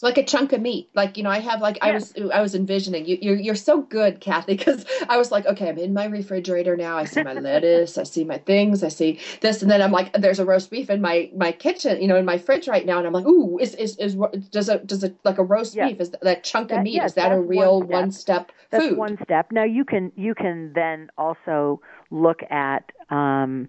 [0.02, 0.90] Like a chunk of meat.
[0.94, 1.86] Like you know, I have like yeah.
[1.86, 3.16] I was I was envisioning you.
[3.22, 6.98] You're you're so good, Kathy, because I was like, okay, I'm in my refrigerator now.
[6.98, 10.12] I see my lettuce, I see my things, I see this, and then I'm like,
[10.12, 12.98] there's a roast beef in my my kitchen, you know, in my fridge right now,
[12.98, 14.16] and I'm like, ooh, is is is
[14.50, 16.00] does it does it like a roast beef?
[16.00, 16.94] Is that chunk that, of meat?
[16.94, 18.98] Yes, is that a real one step, one step that's food?
[18.98, 19.52] one step.
[19.52, 21.80] Now you can you can then also
[22.10, 23.68] look at um,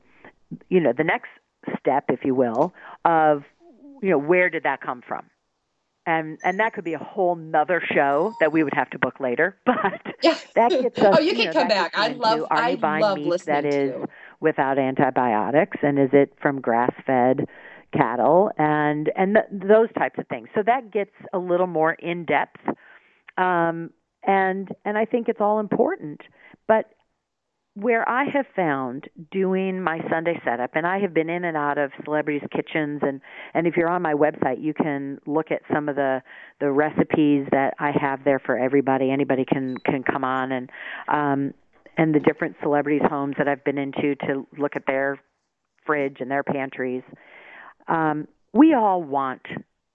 [0.69, 1.29] you know the next
[1.79, 2.73] step, if you will,
[3.05, 3.43] of
[4.01, 5.25] you know where did that come from
[6.05, 9.19] and and that could be a whole nother show that we would have to book
[9.19, 9.57] later.
[9.65, 10.37] But yeah.
[10.55, 11.15] that gets us.
[11.17, 11.91] oh, you can know, come back.
[11.95, 12.47] I love.
[12.51, 14.07] I love meat listening that is to.
[14.39, 17.45] without antibiotics, and is it from grass-fed
[17.95, 20.49] cattle, and and th- those types of things.
[20.55, 22.59] So that gets a little more in depth,
[23.37, 23.91] um,
[24.23, 26.21] and and I think it's all important.
[26.67, 26.85] But
[27.75, 31.79] where I have found doing my Sunday setup, and I have been in and out
[31.79, 33.19] of celebrities' kitchens, and
[33.53, 36.21] and if you're on my website, you can look at some of the
[36.59, 39.09] the recipes that I have there for everybody.
[39.09, 40.69] Anybody can can come on and
[41.07, 41.53] um,
[41.97, 45.19] and the different celebrities' homes that I've been into to look at their
[45.85, 47.03] fridge and their pantries.
[47.87, 49.41] Um, we all want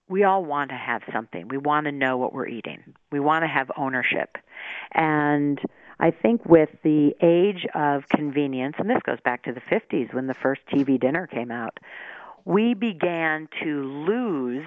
[0.08, 1.46] we all want to have something.
[1.48, 2.94] We want to know what we're eating.
[3.12, 4.36] We want to have ownership,
[4.94, 5.60] and
[6.00, 10.26] I think with the age of convenience, and this goes back to the 50s when
[10.26, 11.78] the first TV dinner came out,
[12.44, 14.64] we began to lose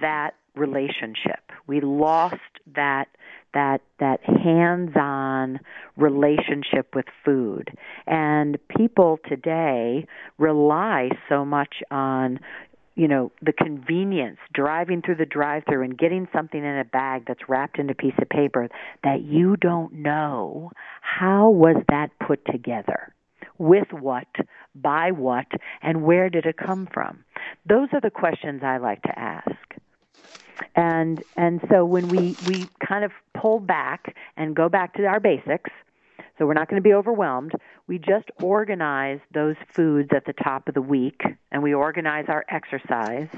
[0.00, 1.40] that relationship.
[1.66, 2.36] We lost
[2.74, 3.08] that
[3.54, 5.60] that that hands-on
[5.96, 7.70] relationship with food.
[8.06, 10.06] And people today
[10.36, 12.40] rely so much on
[12.98, 17.24] you know the convenience driving through the drive through and getting something in a bag
[17.26, 18.68] that's wrapped in a piece of paper
[19.04, 20.70] that you don't know
[21.00, 23.14] how was that put together?
[23.56, 24.26] With what?
[24.74, 25.46] By what?
[25.82, 27.24] And where did it come from?
[27.68, 29.50] Those are the questions i like to ask.
[30.74, 35.20] And and so when we we kind of pull back and go back to our
[35.20, 35.70] basics
[36.38, 37.52] so we're not going to be overwhelmed.
[37.86, 42.44] We just organize those foods at the top of the week and we organize our
[42.48, 43.28] exercise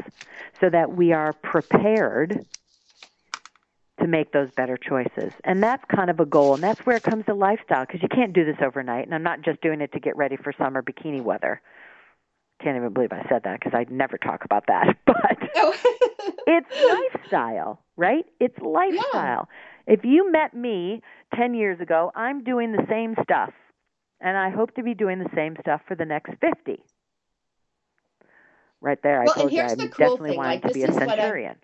[0.61, 2.45] so that we are prepared
[4.01, 5.33] to make those better choices.
[5.45, 6.55] And that's kind of a goal.
[6.55, 9.07] And that's where it comes to lifestyle because you can't do this overnight.
[9.07, 11.61] And I'm not just doing it to get ready for summer bikini weather.
[12.63, 14.97] Can't even believe I said that because I never talk about that.
[15.07, 15.75] But oh.
[16.47, 18.25] it's lifestyle, right?
[18.39, 19.49] It's lifestyle.
[19.49, 19.57] Yeah.
[19.91, 21.03] If you met me
[21.35, 23.51] 10 years ago, I'm doing the same stuff.
[24.21, 26.81] And I hope to be doing the same stuff for the next 50
[28.81, 29.23] right there.
[29.23, 30.39] Well, I told and here's you I the cool definitely thing.
[30.39, 31.57] like, to be a centurion.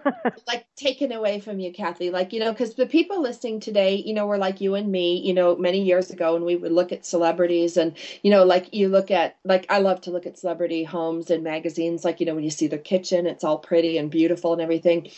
[0.46, 2.10] like taken away from you, Kathy.
[2.10, 5.20] Like, you know, because the people listening today, you know, were like you and me,
[5.20, 8.74] you know, many years ago, and we would look at celebrities and, you know, like
[8.74, 12.04] you look at, like, I love to look at celebrity homes and magazines.
[12.04, 15.10] Like, you know, when you see their kitchen, it's all pretty and beautiful and everything.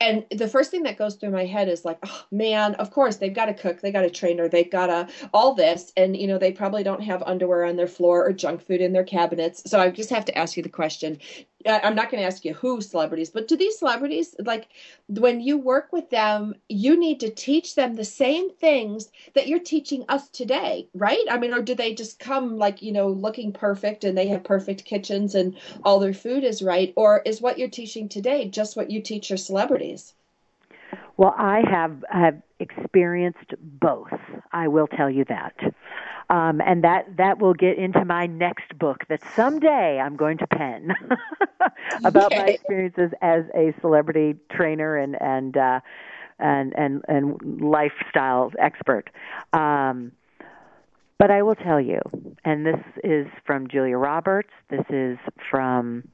[0.00, 3.16] And the first thing that goes through my head is like, oh, man, of course,
[3.16, 5.92] they've got a cook, they got a trainer, they've got a, all this.
[5.96, 8.92] And, you know, they probably don't have underwear on their floor or junk food in
[8.92, 9.68] their cabinets.
[9.68, 10.99] So I just have to ask you the question
[11.66, 14.68] I'm not going to ask you who celebrities, but do these celebrities like
[15.08, 19.58] when you work with them, you need to teach them the same things that you're
[19.58, 21.24] teaching us today, right?
[21.30, 24.42] I mean, or do they just come like, you know, looking perfect and they have
[24.42, 26.92] perfect kitchens and all their food is right?
[26.96, 30.14] Or is what you're teaching today just what you teach your celebrities?
[31.16, 34.08] Well, I have have experienced both.
[34.52, 35.54] I will tell you that
[36.30, 40.46] um, and that that will get into my next book that someday I'm going to
[40.46, 40.94] pen
[42.04, 45.80] about my experiences as a celebrity trainer and and uh,
[46.38, 49.10] and and and lifestyle expert.
[49.52, 50.12] Um,
[51.18, 52.00] but I will tell you,
[52.44, 54.50] and this is from Julia Roberts.
[54.70, 55.18] This is
[55.50, 56.08] from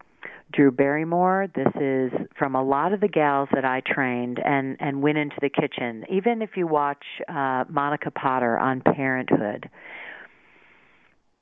[0.52, 1.48] Drew Barrymore.
[1.54, 5.36] This is from a lot of the gals that I trained and and went into
[5.42, 6.04] the kitchen.
[6.08, 9.68] Even if you watch uh, Monica Potter on Parenthood,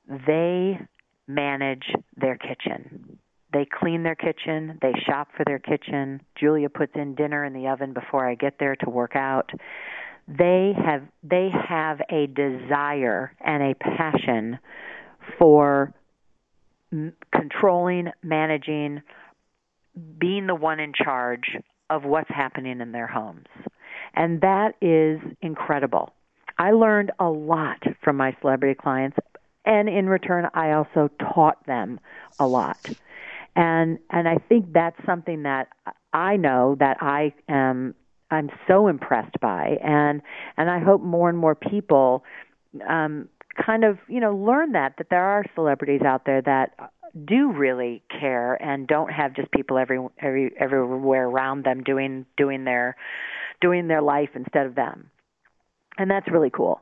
[0.07, 0.79] they
[1.27, 1.85] manage
[2.15, 3.19] their kitchen.
[3.53, 6.21] They clean their kitchen, they shop for their kitchen.
[6.37, 9.49] Julia puts in dinner in the oven before I get there to work out.
[10.27, 14.59] They have they have a desire and a passion
[15.37, 15.93] for
[16.91, 19.03] m- controlling, managing,
[20.17, 21.55] being the one in charge
[21.89, 23.45] of what's happening in their homes.
[24.15, 26.11] And that is incredible.
[26.57, 29.17] I learned a lot from my celebrity clients
[29.65, 31.99] and in return I also taught them
[32.39, 32.89] a lot.
[33.55, 35.69] And and I think that's something that
[36.13, 37.95] I know that I am
[38.31, 40.21] I'm so impressed by and
[40.57, 42.23] and I hope more and more people
[42.87, 43.29] um
[43.65, 46.91] kind of, you know, learn that that there are celebrities out there that
[47.23, 52.65] do really care and don't have just people every, every everywhere around them doing doing
[52.65, 52.95] their
[53.61, 55.09] doing their life instead of them.
[55.97, 56.81] And that's really cool.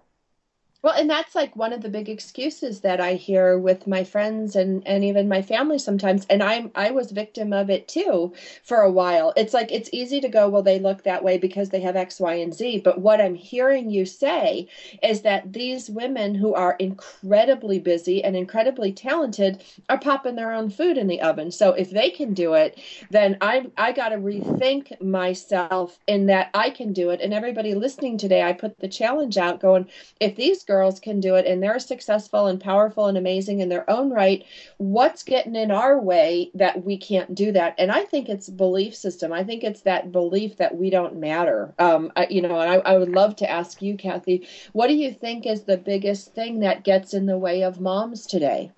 [0.84, 4.54] Well, and that's like one of the big excuses that I hear with my friends
[4.54, 6.26] and, and even my family sometimes.
[6.30, 9.32] And I'm I was victim of it too for a while.
[9.38, 12.20] It's like it's easy to go, well, they look that way because they have X,
[12.20, 12.82] Y, and Z.
[12.84, 14.68] But what I'm hearing you say
[15.02, 20.70] is that these women who are incredibly busy and incredibly talented are popping their own
[20.70, 21.52] food in the oven.
[21.52, 22.78] So if they can do it,
[23.10, 27.22] then I I got to rethink myself in that I can do it.
[27.22, 29.88] And everybody listening today, I put the challenge out, going,
[30.20, 33.70] if these girls girls can do it and they're successful and powerful and amazing in
[33.70, 34.44] their own right.
[34.78, 37.76] What's getting in our way that we can't do that?
[37.78, 39.32] And i think it's belief system.
[39.32, 41.74] I think it's that belief that we don't matter.
[41.78, 44.96] Um, I, you know and I, I would love to ask you kathy what do
[44.96, 48.72] you think is the biggest thing that gets in the way of moms today?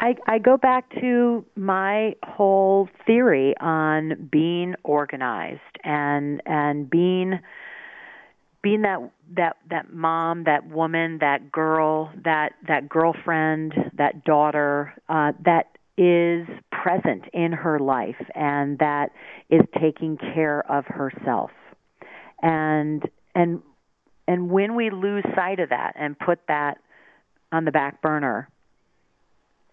[0.00, 7.38] I, I go back to my whole theory on being organized and and being
[8.64, 8.98] being that
[9.36, 16.48] that that mom, that woman, that girl, that that girlfriend, that daughter uh, that is
[16.72, 19.10] present in her life and that
[19.50, 21.50] is taking care of herself.
[22.42, 23.02] And
[23.34, 23.62] and
[24.26, 26.78] and when we lose sight of that and put that
[27.52, 28.48] on the back burner,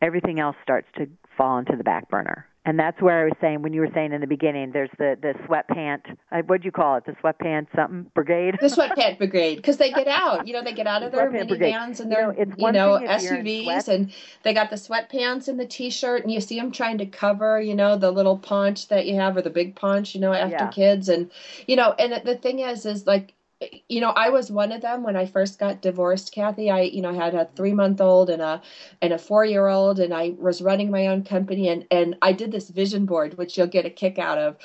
[0.01, 3.63] everything else starts to fall into the back burner and that's where I was saying
[3.63, 6.01] when you were saying in the beginning, there's the the sweatpant.
[6.31, 7.05] Uh, What do you call it?
[7.05, 8.57] The sweatpant something brigade.
[8.61, 10.45] The sweatpant brigade, because they get out.
[10.45, 13.87] You know, they get out of their minivans and their you know, you know SUVs,
[13.87, 17.59] and they got the sweatpants and the t-shirt, and you see them trying to cover,
[17.59, 20.65] you know, the little paunch that you have or the big paunch, you know, after
[20.65, 20.69] yeah.
[20.69, 21.31] kids, and
[21.65, 23.33] you know, and the thing is, is like
[23.87, 26.71] you know, I was one of them when I first got divorced, Kathy.
[26.71, 28.61] I, you know, had a three month old and a
[29.01, 32.33] and a four year old, and I was running my own company, and and I
[32.33, 34.57] did this vision board, which you'll get a kick out of.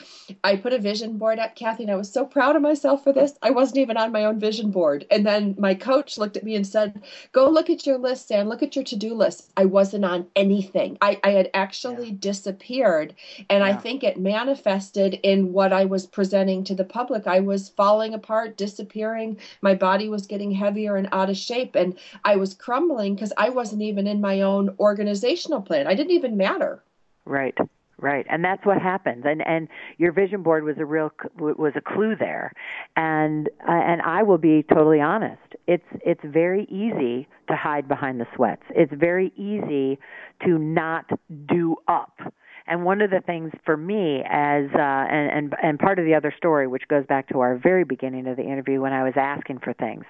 [0.42, 3.12] I put a vision board up, Kathy, and I was so proud of myself for
[3.12, 3.34] this.
[3.42, 6.54] I wasn't even on my own vision board, and then my coach looked at me
[6.54, 8.48] and said, "Go look at your list, Sam.
[8.48, 10.96] Look at your to do list." I wasn't on anything.
[11.02, 12.16] I I had actually yeah.
[12.18, 13.14] disappeared,
[13.50, 13.66] and yeah.
[13.66, 17.26] I think it manifested in what I was presenting to the public.
[17.26, 19.38] I was falling apart, disappearing disappearing.
[19.62, 23.50] My body was getting heavier and out of shape, and I was crumbling because I
[23.50, 25.86] wasn't even in my own organizational plan.
[25.86, 26.82] I didn't even matter.
[27.24, 27.56] Right.
[27.98, 29.24] Right, and that's what happens.
[29.26, 32.52] And and your vision board was a real was a clue there.
[32.94, 35.40] And uh, and I will be totally honest.
[35.66, 38.64] It's it's very easy to hide behind the sweats.
[38.68, 39.98] It's very easy
[40.44, 41.06] to not
[41.48, 42.18] do up
[42.66, 46.14] and one of the things for me, as uh, and, and and part of the
[46.14, 49.14] other story, which goes back to our very beginning of the interview when I was
[49.16, 50.04] asking for things,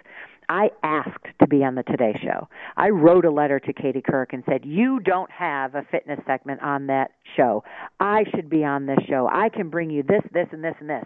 [0.49, 2.49] I asked to be on the Today Show.
[2.77, 6.63] I wrote a letter to Katie Couric and said, "You don't have a fitness segment
[6.63, 7.65] on that show.
[8.01, 9.29] I should be on this show.
[9.31, 11.05] I can bring you this, this, and this, and this."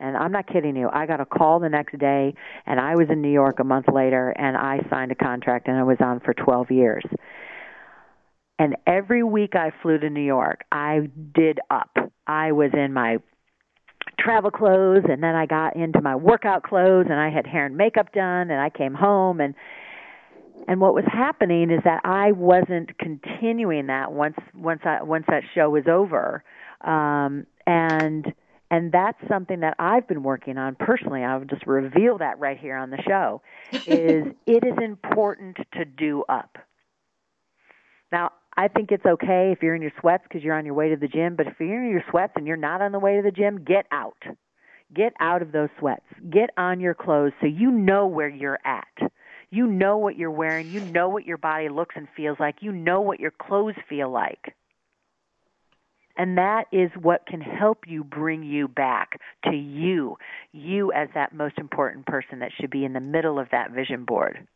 [0.00, 0.88] And I'm not kidding you.
[0.92, 2.32] I got a call the next day,
[2.66, 5.76] and I was in New York a month later, and I signed a contract, and
[5.76, 7.04] I was on for 12 years.
[8.58, 11.96] And every week I flew to New York, I did up.
[12.26, 13.18] I was in my
[14.18, 17.76] travel clothes and then I got into my workout clothes and I had hair and
[17.76, 19.54] makeup done and I came home and
[20.66, 25.44] and what was happening is that I wasn't continuing that once once I once that
[25.54, 26.42] show was over.
[26.80, 28.32] Um and
[28.70, 31.22] and that's something that I've been working on personally.
[31.22, 33.40] I'll just reveal that right here on the show.
[33.72, 36.58] Is it is important to do up.
[38.12, 40.88] Now, I think it's okay if you're in your sweats because you're on your way
[40.88, 43.14] to the gym, but if you're in your sweats and you're not on the way
[43.14, 44.20] to the gym, get out.
[44.92, 46.04] Get out of those sweats.
[46.28, 49.12] Get on your clothes so you know where you're at.
[49.50, 50.72] You know what you're wearing.
[50.72, 52.56] You know what your body looks and feels like.
[52.60, 54.56] You know what your clothes feel like.
[56.16, 60.16] And that is what can help you bring you back to you,
[60.50, 64.04] you as that most important person that should be in the middle of that vision
[64.04, 64.48] board.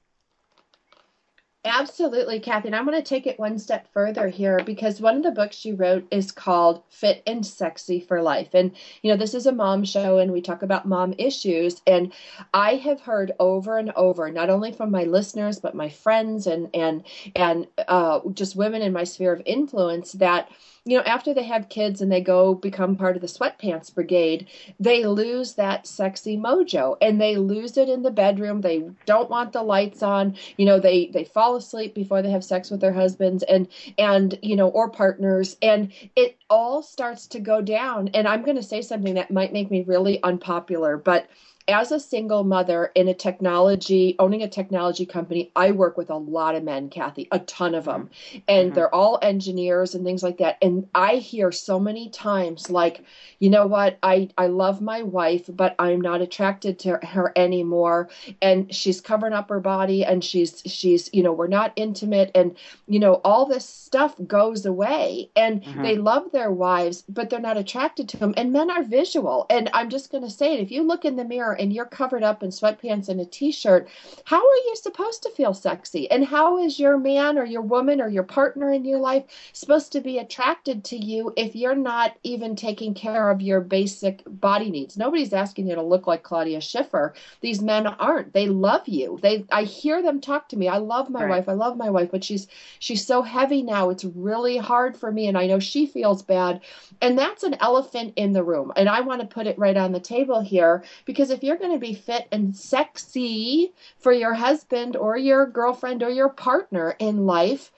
[1.64, 2.66] Absolutely, Kathy.
[2.66, 5.64] And I'm going to take it one step further here because one of the books
[5.64, 8.48] you wrote is called Fit and Sexy for Life.
[8.52, 11.80] And, you know, this is a mom show and we talk about mom issues.
[11.86, 12.12] And
[12.52, 16.68] I have heard over and over, not only from my listeners, but my friends and,
[16.74, 17.04] and,
[17.36, 20.48] and uh, just women in my sphere of influence that
[20.84, 24.48] you know, after they have kids and they go become part of the sweatpants brigade,
[24.80, 28.60] they lose that sexy mojo and they lose it in the bedroom.
[28.60, 30.36] They don't want the lights on.
[30.56, 34.36] You know, they they fall asleep before they have sex with their husbands and and
[34.42, 38.08] you know or partners and it all starts to go down.
[38.08, 41.28] And I'm going to say something that might make me really unpopular, but
[41.68, 46.16] as a single mother in a technology, owning a technology company, I work with a
[46.16, 48.10] lot of men, Kathy, a ton of them.
[48.48, 48.74] And mm-hmm.
[48.74, 50.58] they're all engineers and things like that.
[50.60, 53.04] And I hear so many times, like,
[53.38, 58.08] you know what, I, I love my wife, but I'm not attracted to her anymore.
[58.40, 62.30] And she's covering up her body and she's, she's, you know, we're not intimate.
[62.34, 62.56] And,
[62.86, 65.30] you know, all this stuff goes away.
[65.36, 65.82] And mm-hmm.
[65.82, 68.34] they love their wives, but they're not attracted to them.
[68.36, 69.46] And men are visual.
[69.48, 71.84] And I'm just going to say it if you look in the mirror, and you're
[71.84, 73.88] covered up in sweatpants and a t-shirt,
[74.24, 76.10] how are you supposed to feel sexy?
[76.10, 79.92] And how is your man or your woman or your partner in your life supposed
[79.92, 84.70] to be attracted to you if you're not even taking care of your basic body
[84.70, 84.96] needs?
[84.96, 87.14] Nobody's asking you to look like Claudia Schiffer.
[87.40, 88.32] These men aren't.
[88.32, 89.18] They love you.
[89.22, 90.68] They I hear them talk to me.
[90.68, 91.30] I love my right.
[91.30, 91.48] wife.
[91.48, 92.46] I love my wife, but she's
[92.78, 93.90] she's so heavy now.
[93.90, 96.60] It's really hard for me and I know she feels bad.
[97.00, 98.72] And that's an elephant in the room.
[98.76, 101.72] And I want to put it right on the table here because if you're going
[101.72, 107.26] to be fit and sexy for your husband or your girlfriend or your partner in
[107.26, 107.72] life,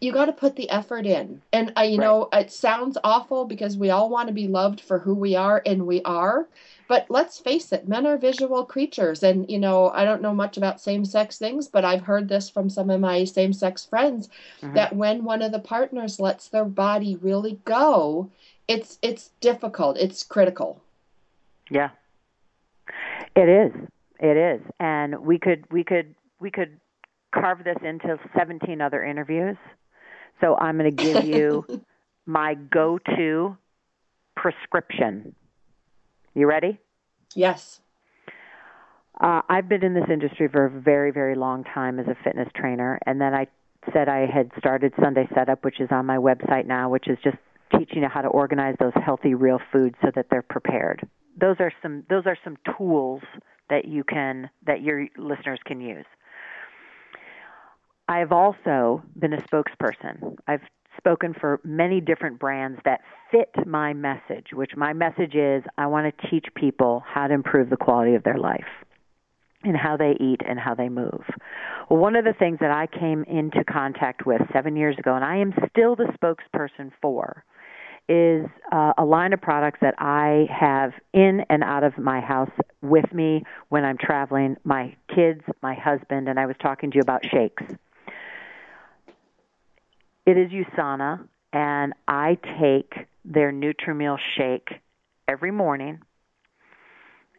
[0.00, 1.42] you got to put the effort in.
[1.52, 2.04] And uh, you right.
[2.04, 5.62] know, it sounds awful because we all want to be loved for who we are,
[5.64, 6.48] and we are.
[6.88, 9.22] But let's face it, men are visual creatures.
[9.22, 12.48] And, you know, I don't know much about same sex things, but I've heard this
[12.48, 14.28] from some of my same sex friends
[14.60, 14.74] mm-hmm.
[14.74, 18.30] that when one of the partners lets their body really go,
[18.68, 19.96] it's it's difficult.
[19.96, 20.80] It's critical.
[21.70, 21.90] Yeah,
[23.36, 23.88] it is.
[24.18, 24.62] It is.
[24.80, 26.80] And we could we could we could
[27.34, 29.56] carve this into 17 other interviews.
[30.40, 31.66] So I'm going to give you
[32.26, 33.56] my go-to
[34.36, 35.34] prescription.
[36.34, 36.78] You ready?
[37.34, 37.80] Yes.
[39.18, 42.48] Uh, I've been in this industry for a very, very long time as a fitness
[42.54, 43.46] trainer, and then I
[43.94, 47.38] said I had started Sunday Setup, which is on my website now, which is just
[47.78, 51.08] teaching you how to organize those healthy, real foods so that they're prepared
[51.38, 53.22] those are some those are some tools
[53.68, 56.06] that you can that your listeners can use.
[58.08, 60.36] I have also been a spokesperson.
[60.46, 60.60] I've
[60.96, 66.16] spoken for many different brands that fit my message, which my message is I want
[66.16, 68.64] to teach people how to improve the quality of their life
[69.62, 71.22] and how they eat and how they move.
[71.90, 75.24] Well, one of the things that I came into contact with seven years ago, and
[75.24, 77.44] I am still the spokesperson for,
[78.08, 82.50] is uh, a line of products that I have in and out of my house
[82.82, 84.56] with me when I'm traveling.
[84.64, 87.64] My kids, my husband, and I was talking to you about shakes.
[90.24, 94.68] It is USANA, and I take their Nutrimeal shake
[95.26, 96.00] every morning,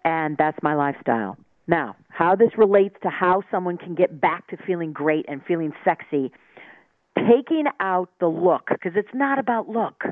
[0.03, 1.37] and that's my lifestyle.
[1.67, 5.73] Now, how this relates to how someone can get back to feeling great and feeling
[5.83, 6.31] sexy,
[7.15, 10.03] taking out the look, because it's not about look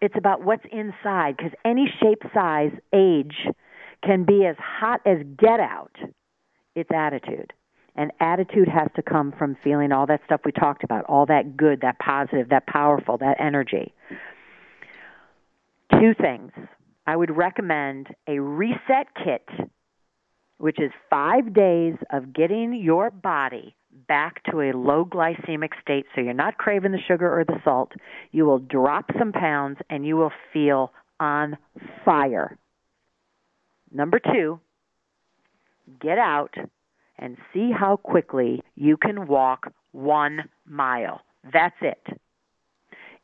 [0.00, 3.34] it's about what's inside because any shape, size, age
[4.04, 5.96] can be as hot as get out.
[6.74, 7.52] It's attitude.
[7.96, 11.56] And attitude has to come from feeling all that stuff we talked about, all that
[11.56, 13.94] good, that positive, that powerful, that energy.
[15.92, 16.52] Two things.
[17.06, 19.48] I would recommend a reset kit,
[20.58, 23.74] which is five days of getting your body
[24.08, 27.92] back to a low glycemic state so you're not craving the sugar or the salt.
[28.32, 31.56] You will drop some pounds and you will feel on
[32.04, 32.58] fire.
[33.92, 34.60] Number two,
[36.00, 36.54] get out
[37.18, 41.22] and see how quickly you can walk one mile.
[41.52, 42.02] That's it.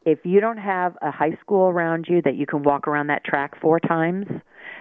[0.05, 3.25] If you don't have a high school around you that you can walk around that
[3.25, 4.27] track four times,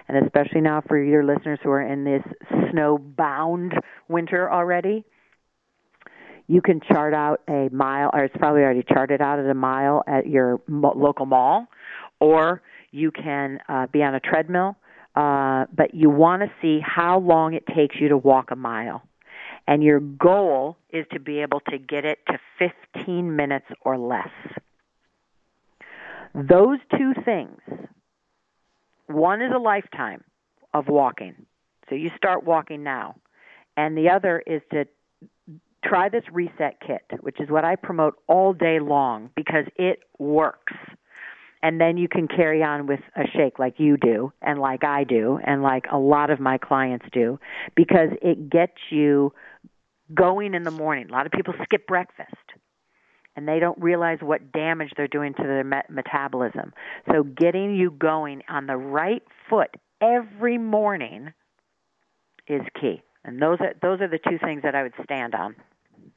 [0.08, 2.22] and especially now for your listeners who are in this
[2.70, 3.74] snow bound
[4.08, 5.04] winter already,
[6.52, 10.04] you can chart out a mile, or it's probably already charted out at a mile
[10.06, 11.66] at your mo- local mall,
[12.20, 14.76] or you can uh, be on a treadmill.
[15.16, 19.02] Uh, but you want to see how long it takes you to walk a mile.
[19.66, 24.28] And your goal is to be able to get it to 15 minutes or less.
[26.34, 27.60] Those two things
[29.06, 30.22] one is a lifetime
[30.74, 31.46] of walking.
[31.88, 33.16] So you start walking now.
[33.76, 34.86] And the other is to
[35.84, 40.74] try this reset kit, which is what I promote all day long because it works.
[41.62, 45.04] And then you can carry on with a shake like you do and like I
[45.04, 47.38] do and like a lot of my clients do
[47.76, 49.32] because it gets you
[50.14, 51.08] going in the morning.
[51.08, 52.34] A lot of people skip breakfast.
[53.36, 56.72] and they don't realize what damage they're doing to their met- metabolism.
[57.10, 59.70] So getting you going on the right foot
[60.00, 61.32] every morning
[62.46, 63.02] is key.
[63.24, 65.54] And those are those are the two things that I would stand on.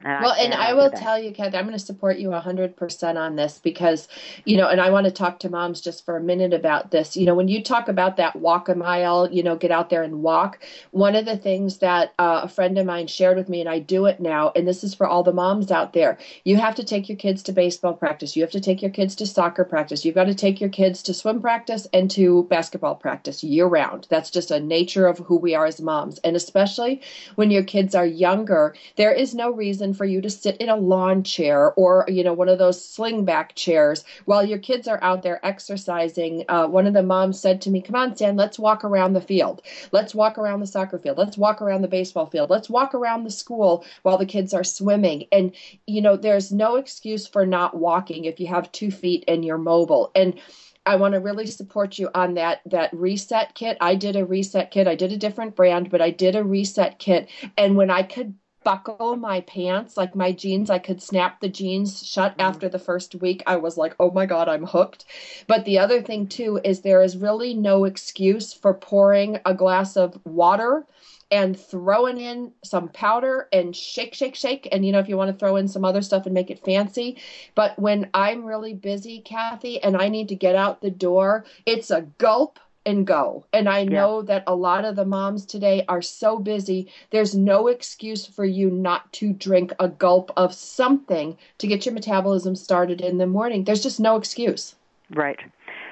[0.00, 3.16] And well, I and I will tell you, Kathy, I'm going to support you 100%
[3.16, 4.08] on this because,
[4.44, 7.16] you know, and I want to talk to moms just for a minute about this.
[7.16, 10.02] You know, when you talk about that walk a mile, you know, get out there
[10.02, 13.60] and walk, one of the things that uh, a friend of mine shared with me,
[13.60, 16.56] and I do it now, and this is for all the moms out there you
[16.56, 19.26] have to take your kids to baseball practice, you have to take your kids to
[19.26, 23.42] soccer practice, you've got to take your kids to swim practice and to basketball practice
[23.42, 24.06] year round.
[24.10, 26.18] That's just a nature of who we are as moms.
[26.18, 27.00] And especially
[27.34, 30.76] when your kids are younger, there is no reason for you to sit in a
[30.76, 35.22] lawn chair or you know one of those slingback chairs while your kids are out
[35.22, 38.84] there exercising uh, one of the moms said to me come on stan let's walk
[38.84, 39.62] around the field
[39.92, 43.24] let's walk around the soccer field let's walk around the baseball field let's walk around
[43.24, 45.54] the school while the kids are swimming and
[45.86, 49.58] you know there's no excuse for not walking if you have two feet and you're
[49.58, 50.40] mobile and
[50.86, 53.76] I want to really support you on that that reset kit.
[53.80, 54.86] I did a reset kit.
[54.86, 57.28] I did a different brand, but I did a reset kit.
[57.58, 58.34] And when I could
[58.66, 60.70] buckle my pants, like my jeans.
[60.70, 62.40] I could snap the jeans shut mm-hmm.
[62.40, 63.44] after the first week.
[63.46, 65.04] I was like, oh my God, I'm hooked.
[65.46, 69.96] But the other thing, too, is there is really no excuse for pouring a glass
[69.96, 70.84] of water
[71.30, 74.68] and throwing in some powder and shake, shake, shake.
[74.72, 76.64] And you know, if you want to throw in some other stuff and make it
[76.64, 77.18] fancy.
[77.54, 81.92] But when I'm really busy, Kathy, and I need to get out the door, it's
[81.92, 83.44] a gulp and go.
[83.52, 84.26] And I know yeah.
[84.26, 86.90] that a lot of the moms today are so busy.
[87.10, 91.94] There's no excuse for you not to drink a gulp of something to get your
[91.94, 93.64] metabolism started in the morning.
[93.64, 94.76] There's just no excuse.
[95.10, 95.38] Right.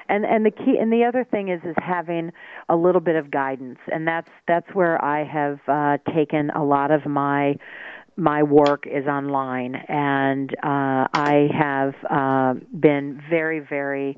[0.07, 2.31] And and the key and the other thing is is having
[2.69, 3.79] a little bit of guidance.
[3.91, 7.57] And that's that's where I have uh taken a lot of my
[8.17, 14.17] my work is online and uh I have uh been very very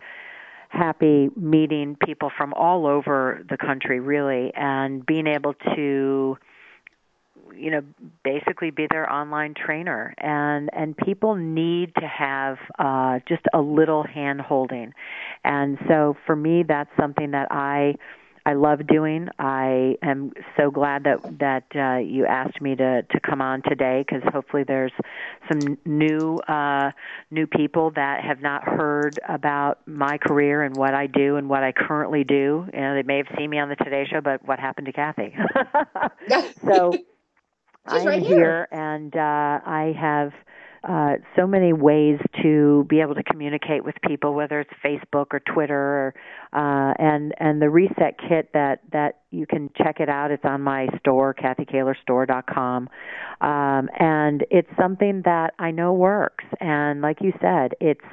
[0.70, 6.38] happy meeting people from all over the country really and being able to
[7.56, 7.82] you know
[8.24, 10.14] basically be their online trainer.
[10.18, 14.94] And and people need to have uh just a little hand holding.
[15.44, 17.96] And so for me that's something that i
[18.48, 19.28] I love doing.
[19.40, 24.06] I am so glad that that uh, you asked me to to come on today
[24.08, 24.94] because hopefully there's
[25.52, 26.92] some new uh,
[27.30, 31.62] new people that have not heard about my career and what I do and what
[31.62, 32.66] I currently do.
[32.74, 34.94] You know, they may have seen me on the Today Show, but what happened to
[34.94, 35.36] Kathy?
[36.66, 36.94] so
[37.86, 38.38] I'm right here.
[38.38, 40.32] here, and uh, I have
[40.88, 45.42] uh, so many ways to be able to communicate with people, whether it's Facebook or
[45.42, 46.14] Twitter, or,
[46.54, 50.32] uh, and and the reset kit that that you can check it out.
[50.32, 52.90] It's on my store, KathyKaehlerStore.com,
[53.42, 56.46] um, and it's something that I know works.
[56.62, 58.06] And like you said, it's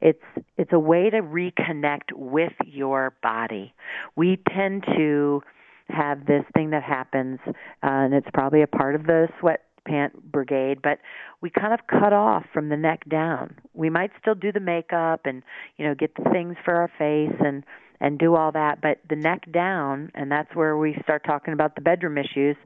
[0.00, 0.22] it's
[0.56, 3.74] it's a way to reconnect with your body.
[4.16, 5.42] We tend to
[5.90, 7.52] have this thing that happens, uh,
[7.82, 10.98] and it's probably a part of the sweat pant brigade, but
[11.40, 13.56] we kind of cut off from the neck down.
[13.74, 15.42] We might still do the makeup and
[15.76, 17.64] you know get the things for our face and
[18.02, 21.76] and do all that, but the neck down, and that's where we start talking about
[21.76, 22.56] the bedroom issues,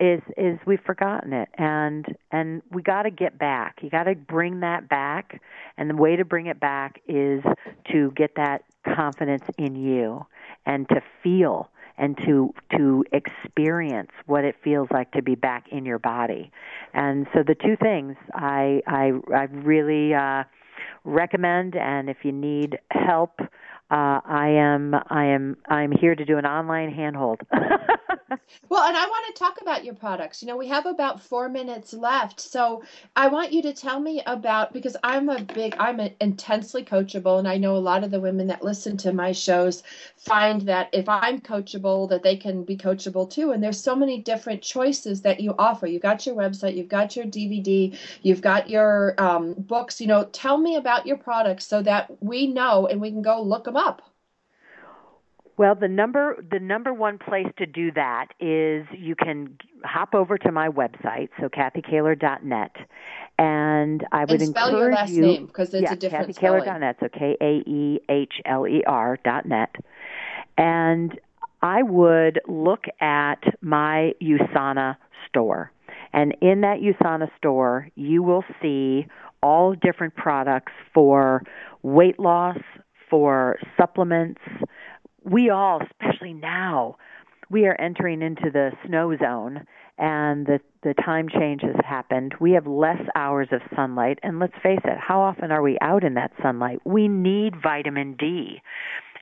[0.00, 3.78] is is we've forgotten it, and and we got to get back.
[3.82, 5.40] You got to bring that back,
[5.78, 7.40] and the way to bring it back is
[7.92, 10.26] to get that confidence in you
[10.66, 15.84] and to feel and to to experience what it feels like to be back in
[15.84, 16.50] your body.
[16.94, 20.44] And so the two things I I, I really uh,
[21.04, 23.38] recommend, and if you need help
[23.90, 27.40] uh, I am I am I'm here to do an online handhold.
[27.50, 30.42] well, and I want to talk about your products.
[30.42, 32.84] You know, we have about four minutes left, so
[33.16, 37.40] I want you to tell me about because I'm a big I'm a, intensely coachable,
[37.40, 39.82] and I know a lot of the women that listen to my shows
[40.16, 43.50] find that if I'm coachable, that they can be coachable too.
[43.50, 45.88] And there's so many different choices that you offer.
[45.88, 50.00] You've got your website, you've got your DVD, you've got your um, books.
[50.00, 53.42] You know, tell me about your products so that we know and we can go
[53.42, 53.79] look them up?
[55.56, 60.38] Well, the number the number one place to do that is you can hop over
[60.38, 62.76] to my website, so KathyKaehler.net,
[63.38, 66.34] and I would and spell encourage your last you, name because it's yeah, a different
[66.34, 69.74] KathyKaehler.net, so K A E H L E R dot net,
[70.56, 71.20] and
[71.60, 74.96] I would look at my USANA
[75.28, 75.72] store.
[76.14, 79.06] And in that USANA store, you will see
[79.42, 81.42] all different products for
[81.82, 82.58] weight loss,
[83.10, 84.40] for supplements.
[85.24, 86.96] We all, especially now,
[87.50, 89.66] we are entering into the snow zone
[90.00, 92.34] and the the time change has happened.
[92.40, 96.04] We have less hours of sunlight, and let's face it, how often are we out
[96.04, 96.80] in that sunlight?
[96.84, 98.62] We need vitamin D,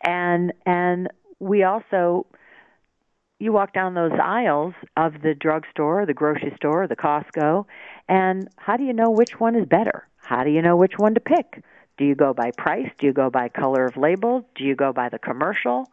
[0.05, 1.09] and and
[1.41, 2.27] we also
[3.41, 7.67] you walk down those aisles of the drugstore, the grocery store, the Costco,
[8.09, 10.07] and how do you know which one is better?
[10.17, 11.63] How do you know which one to pick?
[11.99, 12.91] Do you go by price?
[12.99, 14.49] Do you go by color of label?
[14.55, 15.91] Do you go by the commercial?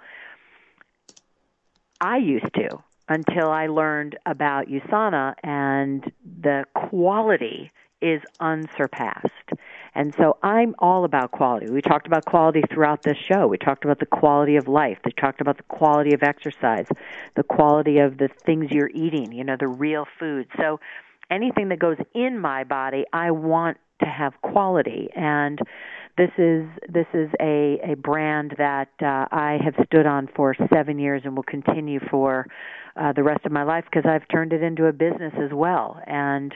[2.00, 9.52] I used to until I learned about USANA and the quality is unsurpassed.
[9.96, 11.72] And so I'm all about quality.
[11.72, 13.48] We talked about quality throughout this show.
[13.48, 15.00] We talked about the quality of life.
[15.06, 16.88] We talked about the quality of exercise,
[17.36, 20.48] the quality of the things you're eating, you know, the real food.
[20.58, 20.80] So
[21.32, 25.10] anything that goes in my body, I want to have quality.
[25.16, 25.60] And
[26.18, 30.98] this is this is a, a brand that uh, I have stood on for seven
[30.98, 32.48] years and will continue for
[32.96, 36.00] uh, the rest of my life because I've turned it into a business as well,
[36.08, 36.54] and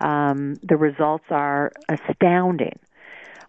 [0.00, 2.78] um, the results are astounding.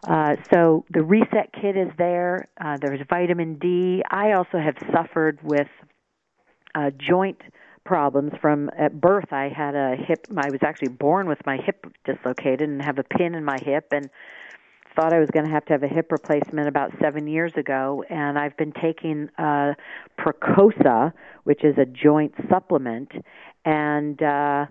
[0.06, 2.50] Uh, so the reset kit is there.
[2.60, 4.04] Uh, there's vitamin D.
[4.12, 5.70] I also have suffered with
[6.76, 7.42] uh, joint
[7.86, 9.32] problems from at birth.
[9.32, 10.28] I had a hip.
[10.36, 13.88] I was actually born with my hip dislocated and have a pin in my hip
[13.92, 14.10] and
[14.96, 18.04] thought I was going to have to have a hip replacement about seven years ago,
[18.10, 19.74] and I've been taking uh,
[20.20, 21.14] Procosa,
[21.44, 23.12] which is a joint supplement,
[23.66, 24.66] and uh,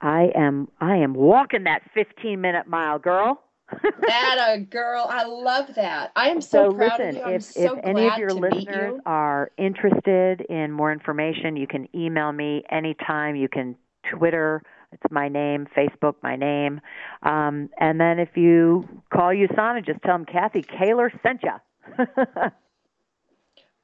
[0.00, 3.42] I am I am walking that 15 minute mile, girl.
[3.82, 6.12] that a girl, I love that.
[6.14, 7.22] I am so, so proud listen, of you.
[7.22, 9.02] I'm if, so if any of your glad to meet listeners you.
[9.06, 13.34] are interested in more information, you can email me anytime.
[13.34, 13.74] You can
[14.08, 14.62] Twitter
[14.92, 16.80] it's my name, Facebook, my name.
[17.22, 22.06] Um, and then if you call USANA, just tell them Kathy Kaehler sent you.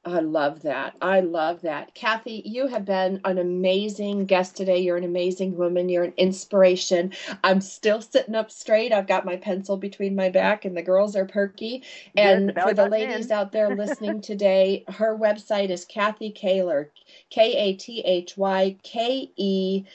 [0.05, 0.95] I love that.
[1.01, 1.95] I love that.
[1.95, 4.79] Kathy, you have been an amazing guest today.
[4.79, 5.87] You're an amazing woman.
[5.87, 7.13] You're an inspiration.
[7.41, 8.91] I'm still sitting up straight.
[8.91, 11.83] I've got my pencil between my back, and the girls are perky.
[12.17, 13.31] And the for the ladies in.
[13.31, 16.89] out there listening today, her website is Kathy Kaehler,
[17.29, 19.85] K A T H Y K E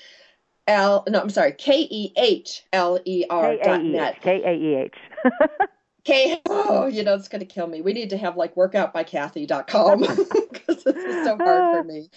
[0.69, 1.03] L.
[1.09, 4.21] No, I'm sorry, K E H L E R dot net.
[4.21, 4.95] K A E H.
[6.05, 6.41] K.
[6.49, 7.81] Oh, you know, it's going to kill me.
[7.81, 10.01] We need to have like workoutbykathy.com
[10.53, 12.09] because this is so hard for me.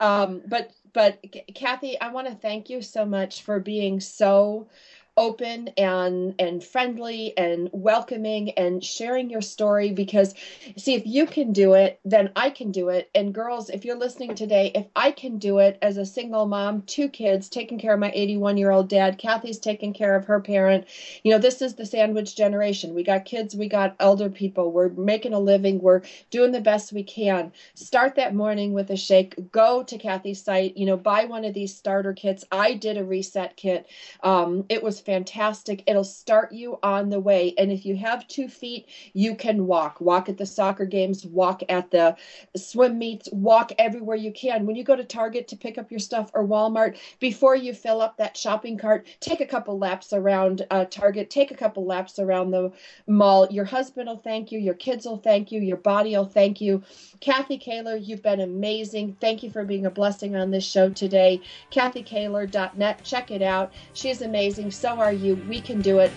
[0.00, 1.22] Um, but but
[1.54, 4.68] Kathy, I want to thank you so much for being so
[5.16, 10.34] open and and friendly and welcoming and sharing your story because
[10.76, 13.10] see if you can do it then I can do it.
[13.14, 16.82] And girls if you're listening today if I can do it as a single mom
[16.82, 20.40] two kids taking care of my 81 year old dad Kathy's taking care of her
[20.40, 20.86] parent
[21.22, 22.94] you know this is the sandwich generation.
[22.94, 24.72] We got kids we got elder people.
[24.72, 25.80] We're making a living.
[25.80, 27.52] We're doing the best we can.
[27.74, 29.50] Start that morning with a shake.
[29.52, 30.76] Go to Kathy's site.
[30.76, 32.44] You know buy one of these starter kits.
[32.52, 33.86] I did a reset kit.
[34.22, 35.84] Um, it was fantastic.
[35.86, 37.54] It'll start you on the way.
[37.56, 40.00] And if you have two feet, you can walk.
[40.00, 42.16] Walk at the soccer games, walk at the
[42.56, 44.66] swim meets, walk everywhere you can.
[44.66, 48.02] When you go to Target to pick up your stuff or Walmart, before you fill
[48.02, 52.18] up that shopping cart, take a couple laps around uh, Target, take a couple laps
[52.18, 52.72] around the
[53.06, 53.46] mall.
[53.50, 56.82] Your husband will thank you, your kids will thank you, your body will thank you.
[57.20, 59.16] Kathy Kaehler, you've been amazing.
[59.20, 61.40] Thank you for being a blessing on this show today.
[61.70, 63.72] KathyKaehler.net, check it out.
[63.92, 64.70] She's amazing.
[64.70, 65.36] So are you.
[65.48, 66.10] We can do it.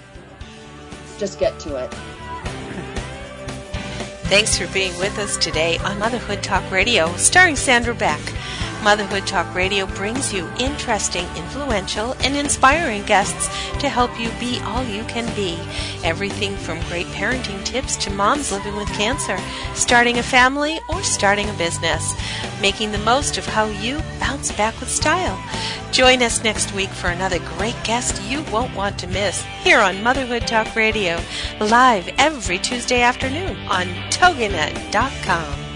[1.18, 1.94] Just get to it.
[4.30, 8.22] Thanks for being with us today on Motherhood Talk Radio, starring Sandra Beck.
[8.84, 13.48] Motherhood Talk Radio brings you interesting, influential, and inspiring guests
[13.80, 15.60] to help you be all you can be.
[16.04, 19.38] Everything from great parenting tips to moms living with cancer,
[19.74, 22.14] starting a family, or starting a business,
[22.62, 25.38] making the most of how you bounce back with style.
[25.92, 30.02] Join us next week for another great guest you won't want to miss here on
[30.02, 31.20] Motherhood Talk Radio,
[31.60, 35.69] live every Tuesday afternoon on TogiNet.com.